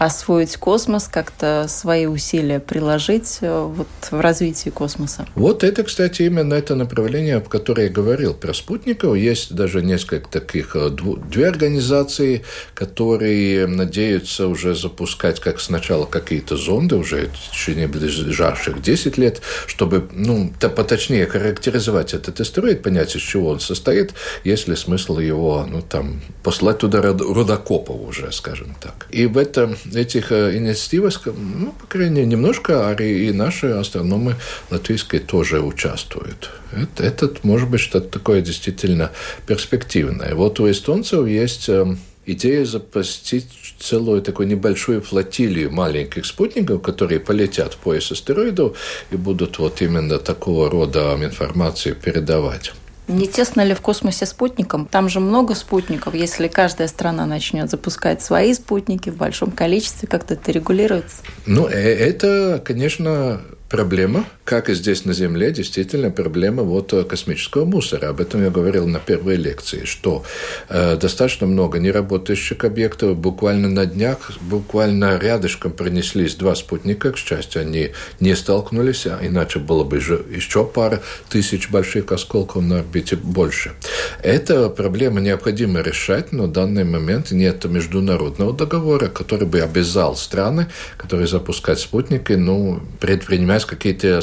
освоить 0.00 0.56
космос, 0.56 1.08
как-то 1.08 1.66
свои 1.68 2.06
усилия 2.06 2.58
приложить 2.58 3.36
э, 3.42 3.70
вот, 3.70 3.86
в 4.10 4.18
развитии 4.18 4.70
космоса? 4.70 5.26
Вот 5.34 5.62
это, 5.62 5.82
кстати, 5.82 6.22
именно 6.22 6.54
это 6.54 6.74
направление, 6.74 7.36
о 7.36 7.40
котором 7.42 7.84
я 7.84 7.90
говорил 7.90 8.32
про 8.32 8.54
спутников. 8.54 9.14
Есть 9.14 9.54
даже 9.54 9.82
несколько 9.82 10.26
таких, 10.40 10.74
э, 10.74 10.88
две 10.88 11.46
организации, 11.46 12.44
которые 12.72 13.66
надеются 13.66 14.48
уже 14.48 14.74
запускать 14.74 15.38
как 15.38 15.60
сначала 15.60 16.06
какие-то 16.06 16.56
зонды 16.56 16.96
уже 16.96 17.28
в 17.28 17.50
течение 17.50 17.86
ближайших 17.86 18.80
10 18.80 19.18
лет, 19.18 19.42
чтобы, 19.66 20.08
ну, 20.12 20.50
то 20.58 20.70
поточнее 20.70 21.26
характеризовать 21.26 22.14
этот 22.14 22.40
астероид, 22.40 22.82
понять, 22.82 23.14
из 23.16 23.20
чего 23.20 23.50
он 23.50 23.60
состоит, 23.60 24.14
есть 24.44 24.66
ли 24.66 24.76
смысл 24.76 25.18
его, 25.18 25.66
ну, 25.70 25.82
там, 25.82 26.22
послать 26.42 26.78
туда 26.78 27.02
рудокопов 27.02 28.00
уже, 28.00 28.32
скажем 28.32 28.74
так. 28.80 29.06
И 29.10 29.26
в 29.26 29.36
этом 29.36 29.76
этих 29.94 30.32
э, 30.32 30.56
инициативах, 30.56 31.26
ну, 31.26 31.72
по 31.72 31.86
крайней 31.86 32.16
мере, 32.16 32.26
немножко, 32.26 32.88
а 32.88 32.94
и 33.02 33.32
наши 33.32 33.66
астрономы 33.68 34.36
латвийские 34.70 35.20
тоже 35.20 35.60
участвуют. 35.60 36.50
Это, 36.72 37.04
это 37.04 37.30
может 37.42 37.68
быть 37.68 37.80
что-то 37.80 38.08
такое 38.08 38.40
действительно 38.40 39.10
перспективное. 39.46 40.34
Вот 40.34 40.60
у 40.60 40.70
эстонцев 40.70 41.26
есть 41.26 41.68
э, 41.68 41.96
идея 42.26 42.64
запустить 42.64 43.46
целую 43.78 44.22
такую 44.22 44.46
небольшую 44.48 45.00
флотилию 45.02 45.72
маленьких 45.72 46.26
спутников, 46.26 46.82
которые 46.82 47.20
полетят 47.20 47.74
в 47.74 47.78
пояс 47.78 48.12
астероидов 48.12 48.76
и 49.10 49.16
будут 49.16 49.58
вот 49.58 49.82
именно 49.82 50.18
такого 50.18 50.70
рода 50.70 51.16
информацию 51.20 51.94
передавать. 51.96 52.72
Не 53.10 53.26
тесно 53.26 53.62
ли 53.62 53.74
в 53.74 53.80
космосе 53.80 54.24
спутником? 54.24 54.86
Там 54.86 55.08
же 55.08 55.18
много 55.18 55.54
спутников. 55.54 56.14
Если 56.14 56.46
каждая 56.46 56.86
страна 56.86 57.26
начнет 57.26 57.68
запускать 57.68 58.22
свои 58.22 58.54
спутники 58.54 59.10
в 59.10 59.16
большом 59.16 59.50
количестве, 59.50 60.06
как-то 60.08 60.34
это 60.34 60.52
регулируется? 60.52 61.16
Ну, 61.44 61.66
э, 61.66 61.72
это, 61.72 62.62
конечно, 62.64 63.40
проблема, 63.70 64.26
как 64.44 64.68
и 64.68 64.74
здесь 64.74 65.04
на 65.04 65.12
Земле, 65.12 65.52
действительно 65.52 66.10
проблема 66.10 66.64
вот 66.64 66.92
э, 66.92 67.04
космического 67.04 67.64
мусора. 67.64 68.08
Об 68.08 68.20
этом 68.20 68.42
я 68.42 68.50
говорил 68.50 68.86
на 68.88 68.98
первой 68.98 69.36
лекции, 69.36 69.84
что 69.84 70.24
э, 70.68 70.96
достаточно 70.96 71.46
много 71.46 71.78
неработающих 71.78 72.64
объектов. 72.64 73.16
Буквально 73.16 73.68
на 73.68 73.86
днях, 73.86 74.32
буквально 74.40 75.18
рядышком 75.18 75.72
пронеслись 75.72 76.34
два 76.34 76.56
спутника. 76.56 77.12
К 77.12 77.16
счастью, 77.16 77.62
они 77.62 77.90
не 78.18 78.34
столкнулись, 78.34 79.06
а 79.06 79.20
иначе 79.22 79.60
было 79.60 79.84
бы 79.84 79.98
еще 79.98 80.64
пара 80.64 81.00
тысяч 81.28 81.70
больших 81.70 82.10
осколков 82.10 82.64
на 82.64 82.80
орбите 82.80 83.14
больше. 83.14 83.72
Эта 84.20 84.68
проблема 84.68 85.20
необходимо 85.20 85.80
решать, 85.80 86.32
но 86.32 86.46
в 86.46 86.52
данный 86.52 86.84
момент 86.84 87.30
нет 87.30 87.64
международного 87.66 88.52
договора, 88.52 89.06
который 89.06 89.46
бы 89.46 89.60
обязал 89.60 90.16
страны, 90.16 90.66
которые 90.96 91.28
запускают 91.28 91.78
спутники, 91.78 92.32
ну, 92.32 92.80
предпринимать 92.98 93.59
принимать 93.60 93.66
какие-то 93.66 94.20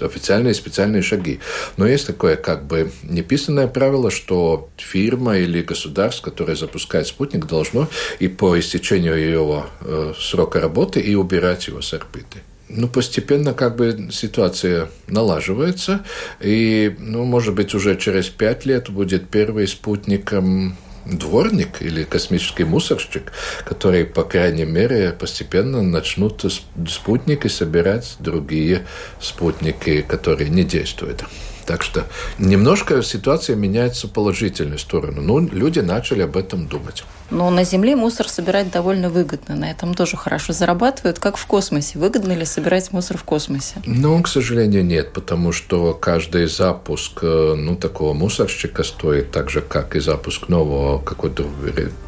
официальные 0.00 0.54
специальные 0.54 1.02
шаги. 1.02 1.40
Но 1.76 1.86
есть 1.86 2.06
такое 2.06 2.36
как 2.36 2.64
бы 2.66 2.92
неписанное 3.02 3.66
правило, 3.66 4.10
что 4.10 4.68
фирма 4.76 5.38
или 5.38 5.62
государство, 5.62 6.30
которое 6.30 6.54
запускает 6.54 7.08
спутник, 7.08 7.46
должно 7.46 7.88
и 8.20 8.28
по 8.28 8.58
истечению 8.58 9.16
его 9.16 9.66
э, 9.80 10.12
срока 10.18 10.60
работы 10.60 11.00
и 11.00 11.16
убирать 11.16 11.66
его 11.66 11.82
с 11.82 11.92
орбиты. 11.92 12.38
Ну, 12.68 12.88
постепенно 12.88 13.52
как 13.52 13.76
бы 13.76 14.08
ситуация 14.10 14.88
налаживается, 15.08 16.04
и, 16.40 16.94
ну, 16.98 17.24
может 17.24 17.54
быть, 17.54 17.74
уже 17.74 17.96
через 17.96 18.28
пять 18.28 18.64
лет 18.66 18.90
будет 18.90 19.28
первый 19.28 19.66
спутником 19.66 20.76
дворник 21.06 21.82
или 21.82 22.04
космический 22.04 22.64
мусорщик, 22.64 23.32
которые, 23.64 24.04
по 24.04 24.24
крайней 24.24 24.64
мере, 24.64 25.12
постепенно 25.12 25.82
начнут 25.82 26.44
спутники 26.88 27.48
собирать 27.48 28.16
другие 28.18 28.86
спутники, 29.20 30.02
которые 30.02 30.50
не 30.50 30.64
действуют. 30.64 31.24
Так 31.66 31.82
что 31.82 32.04
немножко 32.38 33.02
ситуация 33.02 33.56
меняется 33.56 34.06
в 34.06 34.10
положительную 34.10 34.78
сторону. 34.78 35.22
Но 35.22 35.40
люди 35.40 35.80
начали 35.80 36.22
об 36.22 36.36
этом 36.36 36.66
думать. 36.66 37.04
Но 37.30 37.50
на 37.50 37.64
Земле 37.64 37.96
мусор 37.96 38.28
собирать 38.28 38.70
довольно 38.70 39.08
выгодно. 39.08 39.56
На 39.56 39.70
этом 39.70 39.94
тоже 39.94 40.16
хорошо 40.16 40.52
зарабатывают. 40.52 41.18
Как 41.18 41.36
в 41.36 41.46
космосе? 41.46 41.98
Выгодно 41.98 42.32
ли 42.32 42.44
собирать 42.44 42.92
мусор 42.92 43.16
в 43.16 43.24
космосе? 43.24 43.76
Ну, 43.86 44.22
к 44.22 44.28
сожалению, 44.28 44.84
нет, 44.84 45.12
потому 45.12 45.52
что 45.52 45.94
каждый 45.94 46.46
запуск 46.46 47.20
э, 47.22 47.54
ну, 47.56 47.76
такого 47.76 48.12
мусорщика 48.12 48.82
стоит 48.82 49.30
так 49.30 49.50
же, 49.50 49.60
как 49.60 49.96
и 49.96 50.00
запуск 50.00 50.48
нового 50.48 51.00
какой-то 51.00 51.44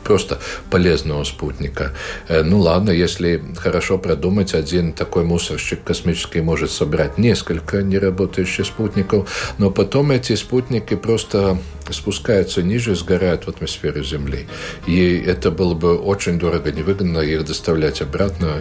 просто 0.05 0.39
полезного 0.71 1.25
спутника. 1.25 1.93
Э, 2.29 2.43
ну 2.43 2.61
ладно, 2.61 2.91
если 2.91 3.43
хорошо 3.57 3.99
продумать, 3.99 4.55
один 4.55 4.93
такой 4.93 5.25
мусорщик 5.25 5.83
космический 5.83 6.41
может 6.41 6.71
собрать 6.71 7.19
несколько 7.19 7.83
неработающих 7.83 8.67
спутников, 8.67 9.55
но 9.59 9.71
потом 9.71 10.11
эти 10.11 10.35
спутники 10.37 10.95
просто 10.95 11.59
спускаются 11.91 12.63
ниже, 12.63 12.95
сгорают 12.95 13.45
в 13.45 13.49
атмосфере 13.49 14.03
Земли. 14.03 14.47
И 14.87 15.06
это 15.15 15.51
было 15.51 15.75
бы 15.75 15.97
очень 15.99 16.39
дорого, 16.39 16.73
невыгодно 16.73 17.19
их 17.21 17.45
доставлять 17.45 18.01
обратно, 18.01 18.61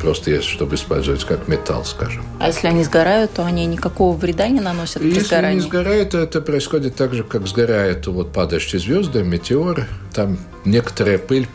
просто 0.00 0.42
чтобы 0.42 0.76
использовать 0.76 1.24
как 1.24 1.48
металл, 1.48 1.84
скажем. 1.84 2.24
А 2.40 2.48
если 2.48 2.66
они 2.66 2.84
сгорают, 2.84 3.32
то 3.32 3.44
они 3.44 3.66
никакого 3.66 4.16
вреда 4.16 4.48
не 4.48 4.60
наносят 4.60 5.02
при 5.02 5.08
если 5.08 5.20
сгорании? 5.20 5.56
Если 5.56 5.68
они 5.68 5.82
сгорают, 5.82 6.10
то 6.10 6.18
это 6.18 6.40
происходит 6.40 6.96
так 6.96 7.14
же, 7.14 7.24
как 7.24 7.46
сгорают 7.46 8.06
вот 8.06 8.32
падающие 8.32 8.80
звезды, 8.80 9.22
метеоры. 9.22 9.86
Там 10.12 10.38
некоторая 10.64 11.18
пыль 11.18 11.46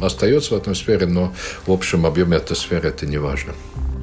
остается 0.00 0.54
в 0.54 0.56
атмосфере, 0.56 1.06
но 1.06 1.32
в 1.66 1.72
общем 1.72 2.06
объеме 2.06 2.36
атмосферы 2.36 2.88
это 2.88 3.06
не 3.06 3.18
важно. 3.18 3.52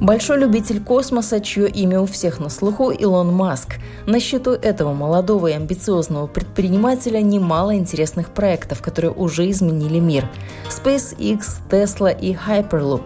Большой 0.00 0.38
любитель 0.38 0.82
космоса, 0.82 1.40
чье 1.40 1.68
имя 1.68 2.00
у 2.00 2.06
всех 2.06 2.40
на 2.40 2.48
слуху, 2.48 2.90
Илон 2.90 3.34
Маск. 3.34 3.74
На 4.06 4.18
счету 4.18 4.52
этого 4.52 4.94
молодого 4.94 5.48
и 5.48 5.52
амбициозного 5.52 6.26
предпринимателя 6.26 7.20
немало 7.20 7.74
интересных 7.74 8.30
проектов, 8.30 8.80
которые 8.80 9.12
уже 9.12 9.50
изменили 9.50 9.98
мир. 9.98 10.26
SpaceX, 10.70 11.40
Tesla 11.68 12.18
и 12.18 12.32
Hyperloop. 12.32 13.02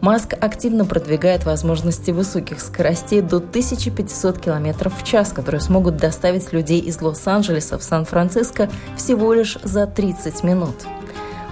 Маск 0.00 0.34
активно 0.40 0.84
продвигает 0.84 1.44
возможности 1.44 2.10
высоких 2.10 2.60
скоростей 2.60 3.20
до 3.20 3.36
1500 3.36 4.40
км 4.40 4.90
в 4.90 5.04
час, 5.04 5.32
которые 5.32 5.60
смогут 5.60 5.96
доставить 5.96 6.52
людей 6.52 6.80
из 6.80 7.00
Лос-Анджелеса 7.00 7.78
в 7.78 7.84
Сан-Франциско 7.84 8.68
всего 8.96 9.32
лишь 9.32 9.58
за 9.62 9.86
30 9.86 10.42
минут. 10.42 10.74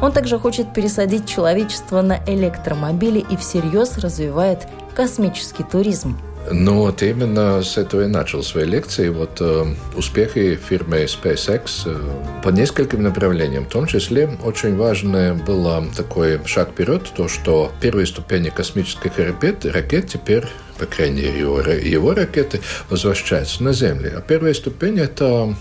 Он 0.00 0.12
также 0.12 0.38
хочет 0.38 0.72
пересадить 0.72 1.29
человечество 1.29 2.00
на 2.00 2.18
электромобили 2.26 3.18
и 3.18 3.37
всерьез 3.37 3.98
развивает 3.98 4.66
космический 4.94 5.64
туризм. 5.64 6.18
Ну 6.50 6.79
вот 6.79 7.03
именно 7.03 7.62
с 7.62 7.76
этого 7.76 8.05
и 8.05 8.07
начал 8.07 8.42
свои 8.42 8.64
лекции. 8.64 9.11
Вот 9.11 9.40
э, 9.40 9.66
успехи 9.94 10.57
фирмы 10.57 11.05
SpaceX 11.05 11.83
э, 11.85 12.42
по 12.42 12.48
нескольким 12.48 13.03
направлениям. 13.03 13.66
В 13.66 13.68
том 13.68 13.87
числе 13.87 14.38
очень 14.42 14.76
важный 14.76 15.35
был 15.35 15.68
такой 15.94 16.40
шаг 16.46 16.70
вперед, 16.70 17.12
то, 17.14 17.29
что 17.29 17.70
первые 17.81 18.07
ступени 18.07 18.48
космических 18.48 19.18
ракет, 19.18 19.64
ракет 19.66 20.09
теперь 20.09 20.46
по 20.79 20.87
крайней 20.87 21.20
мере, 21.20 21.40
его, 21.40 21.61
его 21.61 22.14
ракеты 22.14 22.62
возвращаются 22.88 23.62
на 23.62 23.74
Землю. 23.74 24.14
А 24.16 24.22
первая 24.22 24.55
ступень– 24.55 24.98
это 25.00 25.55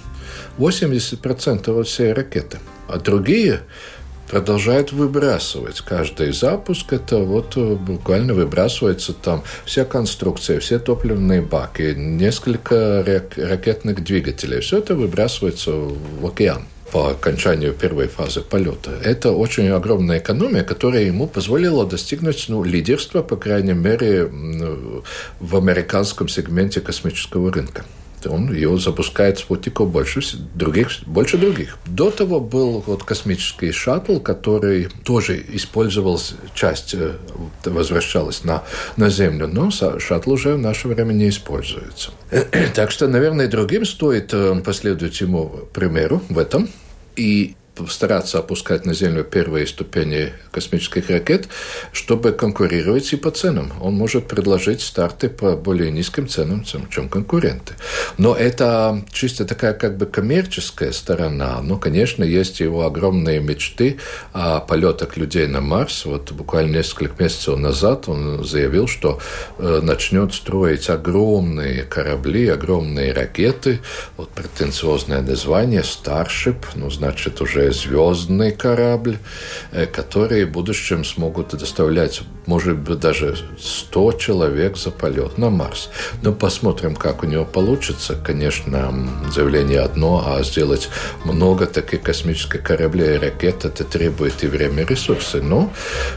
80% 0.57 1.77
от 1.77 1.87
всей 1.87 2.13
ракеты. 2.13 2.59
А 2.87 2.97
другие 2.97 3.61
продолжает 4.29 4.91
выбрасывать. 4.91 5.81
Каждый 5.81 6.31
запуск 6.31 6.93
это 6.93 7.17
вот 7.17 7.57
э, 7.57 7.75
буквально 7.75 8.33
выбрасывается 8.33 9.13
там 9.13 9.43
вся 9.65 9.85
конструкция, 9.85 10.59
все 10.59 10.79
топливные 10.79 11.41
баки, 11.41 11.93
несколько 11.95 13.03
ракетных 13.35 14.03
двигателей. 14.03 14.61
Все 14.61 14.77
это 14.77 14.95
выбрасывается 14.95 15.71
в 15.71 16.25
океан 16.25 16.65
по 16.91 17.09
окончанию 17.09 17.73
первой 17.73 18.07
фазы 18.07 18.41
полета. 18.41 18.91
Это 19.03 19.31
очень 19.31 19.67
огромная 19.69 20.19
экономия, 20.19 20.63
которая 20.63 21.03
ему 21.03 21.27
позволила 21.27 21.85
достигнуть 21.85 22.45
ну, 22.47 22.63
лидерства, 22.63 23.21
по 23.21 23.35
крайней 23.35 23.73
мере, 23.73 24.25
в 25.39 25.55
американском 25.55 26.27
сегменте 26.27 26.81
космического 26.81 27.51
рынка 27.51 27.85
он 28.27 28.53
его 28.53 28.77
запускает 28.77 29.39
спутников 29.39 29.89
больше 29.89 30.21
других, 30.55 30.89
больше 31.05 31.37
других. 31.37 31.77
До 31.85 32.11
того 32.11 32.39
был 32.39 32.83
вот 32.85 33.03
космический 33.03 33.71
шаттл, 33.71 34.19
который 34.19 34.89
тоже 35.03 35.43
использовал 35.53 36.19
часть, 36.53 36.93
э, 36.93 37.13
возвращалась 37.65 38.43
на, 38.43 38.63
на 38.97 39.09
Землю, 39.09 39.47
но 39.47 39.69
шаттл 39.71 40.31
уже 40.31 40.55
в 40.55 40.59
наше 40.59 40.87
время 40.87 41.13
не 41.13 41.29
используется. 41.29 42.11
Так 42.73 42.91
что, 42.91 43.07
наверное, 43.07 43.47
другим 43.47 43.85
стоит 43.85 44.33
э, 44.33 44.61
последовать 44.63 45.19
ему 45.21 45.67
примеру 45.73 46.21
в 46.29 46.37
этом. 46.37 46.69
И 47.15 47.55
стараться 47.87 48.39
опускать 48.39 48.85
на 48.85 48.93
Землю 48.93 49.23
первые 49.23 49.67
ступени 49.67 50.33
космических 50.51 51.09
ракет, 51.09 51.47
чтобы 51.91 52.31
конкурировать 52.31 53.11
и 53.13 53.15
по 53.15 53.31
ценам. 53.31 53.71
Он 53.81 53.93
может 53.93 54.27
предложить 54.27 54.81
старты 54.81 55.29
по 55.29 55.55
более 55.55 55.91
низким 55.91 56.27
ценам, 56.27 56.63
чем 56.63 57.09
конкуренты. 57.09 57.73
Но 58.17 58.35
это 58.35 59.03
чисто 59.11 59.45
такая 59.45 59.73
как 59.73 59.97
бы 59.97 60.05
коммерческая 60.05 60.91
сторона. 60.91 61.61
Но, 61.61 61.77
конечно, 61.77 62.23
есть 62.23 62.59
его 62.59 62.85
огромные 62.85 63.39
мечты 63.39 63.97
о 64.33 64.59
полетах 64.59 65.17
людей 65.17 65.47
на 65.47 65.61
Марс. 65.61 66.05
Вот 66.05 66.31
буквально 66.31 66.77
несколько 66.77 67.23
месяцев 67.23 67.57
назад 67.57 68.09
он 68.09 68.43
заявил, 68.43 68.87
что 68.87 69.19
э, 69.57 69.79
начнет 69.81 70.33
строить 70.33 70.89
огромные 70.89 71.83
корабли, 71.83 72.47
огромные 72.47 73.13
ракеты. 73.13 73.79
Вот 74.17 74.29
претенциозное 74.29 75.21
название 75.21 75.81
Starship, 75.81 76.57
ну, 76.75 76.89
значит, 76.89 77.41
уже 77.41 77.68
звездный 77.71 78.51
корабль, 78.51 79.17
э, 79.71 79.85
которые 79.85 80.45
в 80.45 80.51
будущем 80.51 81.03
смогут 81.05 81.49
доставлять, 81.49 82.21
может 82.45 82.77
быть, 82.77 82.99
даже 82.99 83.37
100 83.59 84.13
человек 84.13 84.77
за 84.77 84.91
полет 84.91 85.37
на 85.37 85.49
Марс. 85.49 85.89
Но 86.21 86.31
посмотрим, 86.31 86.95
как 86.95 87.23
у 87.23 87.25
него 87.25 87.45
получится. 87.45 88.15
Конечно, 88.15 88.93
заявление 89.33 89.81
одно, 89.81 90.23
а 90.25 90.43
сделать 90.43 90.89
много 91.25 91.65
таких 91.65 92.01
космических 92.01 92.63
кораблей 92.63 93.15
и 93.15 93.19
ракет, 93.19 93.65
это 93.65 93.83
требует 93.83 94.43
и 94.43 94.47
время, 94.47 94.83
и 94.83 94.85
ресурсы. 94.85 95.41
Но 95.41 95.71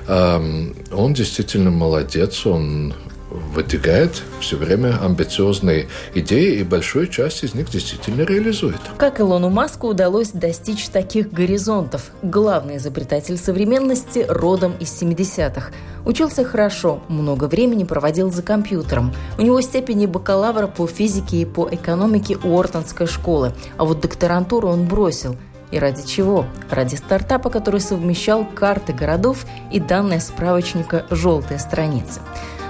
э, 0.06 0.72
он 0.92 1.14
действительно 1.14 1.70
молодец, 1.70 2.46
он 2.46 2.94
выдвигает 3.32 4.22
все 4.40 4.56
время 4.56 4.98
амбициозные 5.02 5.88
идеи, 6.14 6.58
и 6.58 6.62
большую 6.62 7.08
часть 7.08 7.44
из 7.44 7.54
них 7.54 7.70
действительно 7.70 8.22
реализует. 8.22 8.80
Как 8.98 9.20
Илону 9.20 9.50
Маску 9.50 9.88
удалось 9.88 10.30
достичь 10.30 10.88
таких 10.88 11.32
горизонтов? 11.32 12.10
Главный 12.22 12.76
изобретатель 12.76 13.36
современности 13.36 14.26
родом 14.28 14.74
из 14.78 15.00
70-х. 15.00 15.72
Учился 16.04 16.44
хорошо, 16.44 17.02
много 17.08 17.44
времени 17.44 17.84
проводил 17.84 18.30
за 18.30 18.42
компьютером. 18.42 19.12
У 19.38 19.42
него 19.42 19.60
степени 19.60 20.06
бакалавра 20.06 20.66
по 20.66 20.86
физике 20.86 21.38
и 21.38 21.44
по 21.44 21.68
экономике 21.70 22.36
Уортонской 22.36 23.06
школы, 23.06 23.54
а 23.76 23.84
вот 23.84 24.00
докторантуру 24.00 24.68
он 24.68 24.86
бросил– 24.86 25.36
и 25.72 25.78
ради 25.78 26.06
чего? 26.06 26.44
Ради 26.70 26.94
стартапа, 26.94 27.50
который 27.50 27.80
совмещал 27.80 28.44
карты 28.44 28.92
городов 28.92 29.46
и 29.72 29.80
данные 29.80 30.20
справочника 30.20 31.06
«Желтые 31.10 31.58
страницы». 31.58 32.20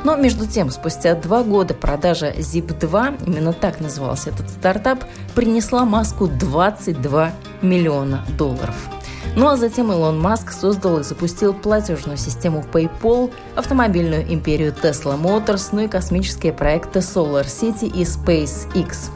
Но 0.04 0.16
между 0.16 0.46
тем, 0.46 0.70
спустя 0.70 1.14
два 1.14 1.42
года 1.42 1.74
продажа 1.74 2.30
Zip2, 2.30 3.24
именно 3.26 3.52
так 3.52 3.80
назывался 3.80 4.30
этот 4.30 4.50
стартап, 4.50 5.04
принесла 5.34 5.84
Маску 5.84 6.26
22 6.26 7.32
миллиона 7.62 8.24
долларов. 8.36 8.74
Ну 9.36 9.48
а 9.48 9.56
затем 9.56 9.90
Илон 9.90 10.20
Маск 10.20 10.52
создал 10.52 10.98
и 10.98 11.02
запустил 11.04 11.54
платежную 11.54 12.18
систему 12.18 12.64
PayPal, 12.70 13.32
автомобильную 13.54 14.30
империю 14.32 14.72
Tesla 14.72 15.18
Motors, 15.20 15.68
ну 15.72 15.82
и 15.82 15.88
космические 15.88 16.52
проекты 16.52 16.98
Solar 16.98 17.46
City 17.46 17.86
и 17.86 18.02
SpaceX. 18.02 19.10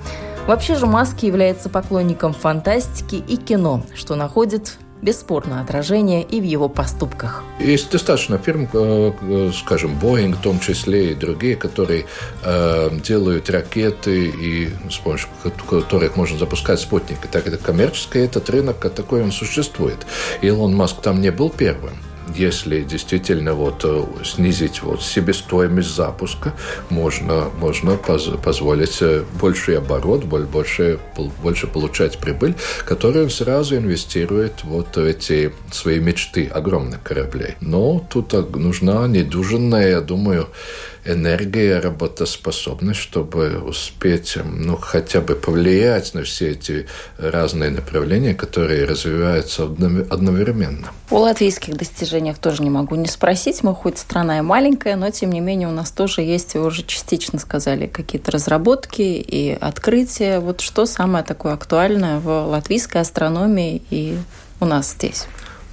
Вообще 0.47 0.77
же 0.77 0.87
Маск 0.87 1.23
является 1.25 1.69
поклонником 1.69 2.33
фантастики 2.33 3.17
и 3.17 3.37
кино, 3.37 3.83
что 3.95 4.15
находит 4.15 4.79
бесспорно 5.03 5.61
отражение 5.61 6.23
и 6.23 6.41
в 6.41 6.45
его 6.45 6.69
поступках. 6.69 7.45
Есть 7.61 7.91
достаточно 7.91 8.39
фирм, 8.39 8.69
э, 8.73 9.13
э, 9.21 9.51
скажем, 9.55 9.99
Boeing 10.01 10.35
в 10.35 10.41
том 10.41 10.61
числе 10.61 11.13
и 11.13 11.15
другие, 11.15 11.57
которые 11.57 12.07
э, 12.43 12.91
делают 13.03 13.51
ракеты 13.51 14.27
и 14.27 14.71
с 14.91 14.97
помощью 14.99 15.29
которых 15.69 16.17
можно 16.17 16.39
запускать 16.39 16.81
спутники. 16.81 17.27
Так 17.31 17.47
это 17.47 17.59
коммерческий 17.59 18.21
этот 18.21 18.49
рынок, 18.51 18.79
такой 18.95 19.23
он 19.23 19.33
существует. 19.33 20.07
Илон 20.43 20.75
Маск 20.75 21.01
там 21.01 21.21
не 21.21 21.31
был 21.31 21.51
первым 21.51 21.95
если 22.35 22.83
действительно 22.83 23.55
вот 23.55 23.85
э, 23.85 24.05
снизить 24.25 24.83
вот 24.83 25.03
себестоимость 25.03 25.95
запуска, 25.95 26.55
можно, 26.91 27.51
можно 27.59 27.97
поз 27.97 28.29
позволить 28.43 28.99
э, 29.01 29.25
больший 29.41 29.79
оборот, 29.79 30.25
больше, 30.25 30.99
больше 31.43 31.67
получать 31.67 32.19
прибыль, 32.19 32.55
которую 32.85 33.25
он 33.25 33.31
сразу 33.31 33.77
инвестирует 33.77 34.65
вот 34.65 34.97
в 34.97 35.05
эти 35.05 35.53
свои 35.71 36.01
мечты 36.01 36.47
огромных 36.47 37.03
кораблей. 37.03 37.55
Но 37.61 38.05
тут 38.11 38.33
нужна 38.57 39.07
недюжинная, 39.07 39.91
я 39.91 40.01
думаю, 40.01 40.49
энергия, 41.07 41.79
работоспособность, 41.81 43.01
чтобы 43.01 43.59
успеть 43.59 44.37
ну, 44.45 44.77
хотя 44.77 45.21
бы 45.21 45.35
повлиять 45.35 46.15
на 46.15 46.23
все 46.23 46.51
эти 46.51 46.87
разные 47.19 47.71
направления, 47.71 48.35
которые 48.35 48.85
развиваются 48.85 49.65
одновременно. 49.65 50.89
О 51.11 51.21
латвийских 51.21 51.77
достижениях 51.77 52.39
тоже 52.39 52.63
не 52.63 52.71
могу 52.71 52.95
не 52.97 53.07
спросить. 53.07 53.63
Мы 53.63 53.75
хоть 53.75 53.99
страна 53.99 54.39
и 54.39 54.43
маленькая, 54.43 54.97
но 54.97 55.11
тем 55.11 55.31
не 55.31 55.41
менее 55.41 55.69
у 55.69 55.73
нас 55.73 55.91
тоже 55.91 56.23
есть, 56.23 56.55
вы 56.55 56.67
уже 56.67 56.83
частично 56.85 57.39
сказали, 57.39 57.87
какие-то 57.87 58.33
разработки 58.33 59.03
и 59.03 59.57
открытия. 59.61 60.41
Вот 60.41 60.61
что 60.61 60.87
самое 60.87 61.25
такое 61.25 61.53
актуальное 61.53 62.19
в 62.19 62.29
латвийской 62.49 63.01
астрономии 63.03 63.83
и 63.91 64.19
у 64.61 64.65
нас 64.65 64.93
здесь? 64.93 65.27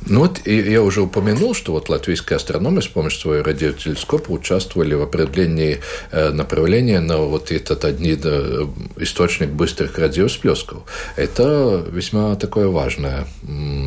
Ну 0.06 0.22
вот 0.22 0.42
и 0.46 0.56
я 0.60 0.82
уже 0.82 1.02
упомянул, 1.02 1.54
что 1.54 1.72
вот 1.72 1.88
латвийские 1.88 2.36
астрономы 2.36 2.82
с 2.82 2.88
помощью 2.88 3.22
своего 3.22 3.44
радиотелескопа 3.44 4.32
участвовали 4.32 4.96
в 4.96 5.02
определении 5.02 5.80
э, 6.12 6.30
направления 6.30 7.00
на 7.00 7.18
вот 7.18 7.52
этот 7.52 7.86
один 7.86 8.20
э, 8.24 8.66
источник 8.98 9.50
быстрых 9.50 9.98
радиосплесков. 9.98 10.84
Это 11.16 11.86
весьма 11.90 12.36
такое 12.36 12.68
важное 12.68 13.28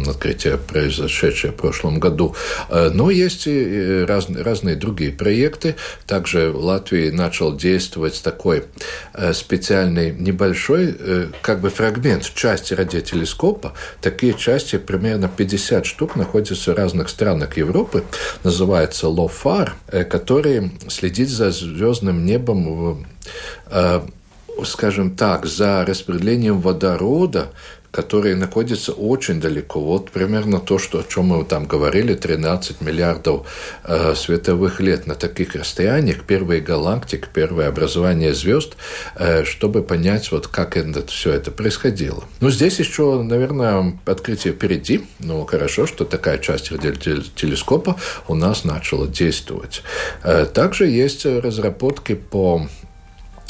открытие, 0.08 0.56
произошедшее 0.56 1.52
в 1.52 1.56
прошлом 1.56 2.00
году. 2.00 2.34
Э, 2.70 2.90
но 2.92 3.10
есть 3.10 3.46
и 3.46 4.04
разные, 4.08 4.42
разные 4.42 4.76
другие 4.76 5.12
проекты. 5.12 5.76
Также 6.06 6.50
в 6.50 6.64
Латвии 6.64 7.10
начал 7.10 7.54
действовать 7.54 8.22
такой 8.22 8.64
специальный 9.32 10.12
небольшой 10.12 10.94
как 11.42 11.60
бы 11.60 11.70
фрагмент 11.70 12.32
части 12.34 12.74
радиотелескопа. 12.74 13.74
Такие 14.00 14.34
части 14.34 14.78
примерно 14.78 15.28
50 15.28 15.84
штук 15.84 16.05
штук 16.06 16.16
находится 16.16 16.72
в 16.72 16.76
разных 16.76 17.08
странах 17.08 17.56
Европы, 17.56 18.04
называется 18.44 19.06
LOFAR, 19.06 19.70
э, 19.88 20.04
который 20.04 20.70
следит 20.88 21.28
за 21.28 21.50
звездным 21.50 22.24
небом 22.24 23.06
э, 23.66 24.00
скажем 24.64 25.16
так, 25.16 25.46
за 25.46 25.84
распределением 25.84 26.60
водорода 26.60 27.48
которые 27.96 28.36
находятся 28.36 28.92
очень 28.92 29.40
далеко. 29.40 29.80
Вот 29.80 30.10
примерно 30.10 30.60
то, 30.60 30.78
что, 30.78 30.98
о 30.98 31.02
чем 31.02 31.28
мы 31.28 31.42
там 31.46 31.64
говорили, 31.64 32.14
13 32.14 32.82
миллиардов 32.82 33.46
э, 33.84 34.14
световых 34.14 34.80
лет 34.80 35.06
на 35.06 35.14
таких 35.14 35.54
расстояниях, 35.54 36.24
первые 36.24 36.60
галактики, 36.60 37.26
первое 37.32 37.68
образование 37.68 38.34
звезд, 38.34 38.76
э, 39.14 39.44
чтобы 39.44 39.82
понять, 39.82 40.30
вот 40.30 40.46
как 40.46 40.76
это, 40.76 41.06
все 41.06 41.32
это 41.32 41.50
происходило. 41.50 42.22
Ну, 42.40 42.50
здесь 42.50 42.78
еще, 42.78 43.22
наверное, 43.22 43.98
открытие 44.04 44.52
впереди, 44.52 45.06
но 45.18 45.46
хорошо, 45.46 45.86
что 45.86 46.04
такая 46.04 46.36
часть 46.36 46.68
телескопа 47.34 47.96
у 48.28 48.34
нас 48.34 48.64
начала 48.64 49.06
действовать. 49.06 49.82
Э, 50.22 50.44
также 50.44 50.86
есть 50.86 51.24
разработки 51.24 52.14
по 52.14 52.68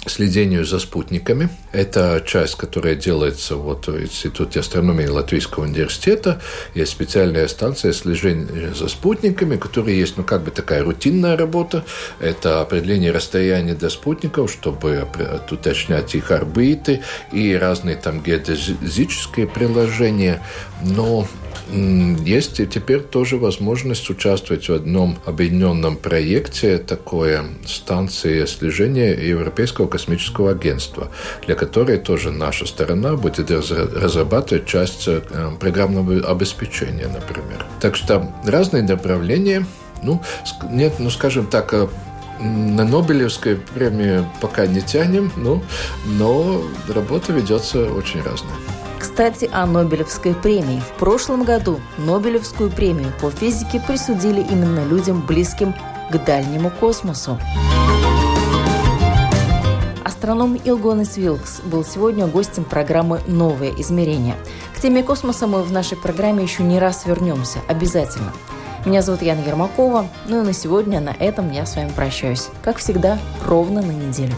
следению 0.07 0.65
за 0.65 0.79
спутниками. 0.79 1.49
Это 1.73 2.23
часть, 2.25 2.57
которая 2.57 2.95
делается 2.95 3.57
вот 3.57 3.87
в 3.87 4.01
Институте 4.03 4.61
астрономии 4.61 5.07
Латвийского 5.07 5.65
университета. 5.65 6.41
Есть 6.75 6.93
специальная 6.93 7.49
станция 7.49 7.93
слежения 7.93 8.73
за 8.75 8.89
спутниками, 8.89 9.57
которая 9.57 9.95
есть, 9.95 10.17
ну, 10.17 10.25
как 10.25 10.43
бы 10.43 10.51
такая 10.51 10.85
рутинная 10.85 11.37
работа. 11.37 11.85
Это 12.21 12.61
определение 12.61 13.11
расстояния 13.11 13.75
до 13.75 13.91
спутников, 13.91 14.51
чтобы 14.51 15.07
уточнять 15.51 16.15
их 16.15 16.31
орбиты 16.31 17.03
и 17.33 17.55
разные 17.55 17.97
там 17.97 18.23
геодезические 18.23 19.47
приложения. 19.47 20.43
Но 20.83 21.27
Есть 21.69 22.57
теперь 22.69 23.01
тоже 23.01 23.39
возможность 23.39 24.09
участвовать 24.09 24.69
в 24.69 24.73
одном 24.73 25.19
объединенном 25.27 25.97
проекте, 25.97 26.79
такое 26.79 27.45
станции 27.67 28.45
слежения 28.45 29.15
Европейского 29.15 29.89
космического 29.89 30.53
агентства, 30.53 31.09
для 31.45 31.57
которой 31.57 31.99
тоже 31.99 32.31
наша 32.31 32.67
сторона 32.67 33.17
будет 33.17 33.51
разрабатывать 33.51 34.67
часть 34.67 35.09
э, 35.09 35.23
программного 35.59 36.31
обеспечения, 36.31 37.09
например. 37.09 37.67
Так 37.81 37.97
что 37.97 38.33
разные 38.45 38.85
направления. 38.85 39.67
Ну, 40.03 40.23
нет, 40.71 40.95
ну, 41.01 41.11
скажем 41.11 41.47
так, 41.47 41.75
э, 41.75 41.89
на 42.39 42.85
Нобелевскую 42.85 43.61
премию 43.75 44.31
пока 44.41 44.67
не 44.67 44.83
тянем, 44.83 45.33
ну, 45.37 45.65
но 46.05 46.63
работа 46.95 47.33
ведется 47.33 47.91
очень 47.91 48.23
разная. 48.23 48.55
Кстати, 49.09 49.49
о 49.53 49.67
Нобелевской 49.67 50.35
премии. 50.35 50.81
В 50.81 50.99
прошлом 50.99 51.45
году 51.45 51.79
Нобелевскую 51.97 52.71
премию 52.71 53.13
по 53.21 53.31
физике 53.31 53.81
присудили 53.81 54.41
именно 54.41 54.85
людям, 54.85 55.25
близким 55.25 55.75
к 56.11 56.25
дальнему 56.25 56.71
космосу. 56.71 57.39
Астроном 60.05 60.57
Илгонес 60.57 61.17
Вилкс 61.17 61.61
был 61.61 61.85
сегодня 61.85 62.27
гостем 62.27 62.65
программы 62.65 63.21
«Новое 63.29 63.71
измерение». 63.79 64.35
К 64.75 64.81
теме 64.81 65.05
космоса 65.05 65.47
мы 65.47 65.63
в 65.63 65.71
нашей 65.71 65.97
программе 65.97 66.43
еще 66.43 66.65
не 66.65 66.81
раз 66.81 67.07
вернемся. 67.07 67.61
Обязательно. 67.69 68.33
Меня 68.85 69.03
зовут 69.03 69.23
Яна 69.23 69.41
Ермакова. 69.47 70.09
Ну 70.27 70.43
и 70.43 70.45
на 70.45 70.53
сегодня 70.53 71.01
на 71.01 71.11
этом 71.11 71.53
я 71.53 71.65
с 71.65 71.77
вами 71.77 71.93
прощаюсь. 71.95 72.49
Как 72.65 72.79
всегда, 72.79 73.21
ровно 73.47 73.83
на 73.83 73.93
неделю. 73.93 74.35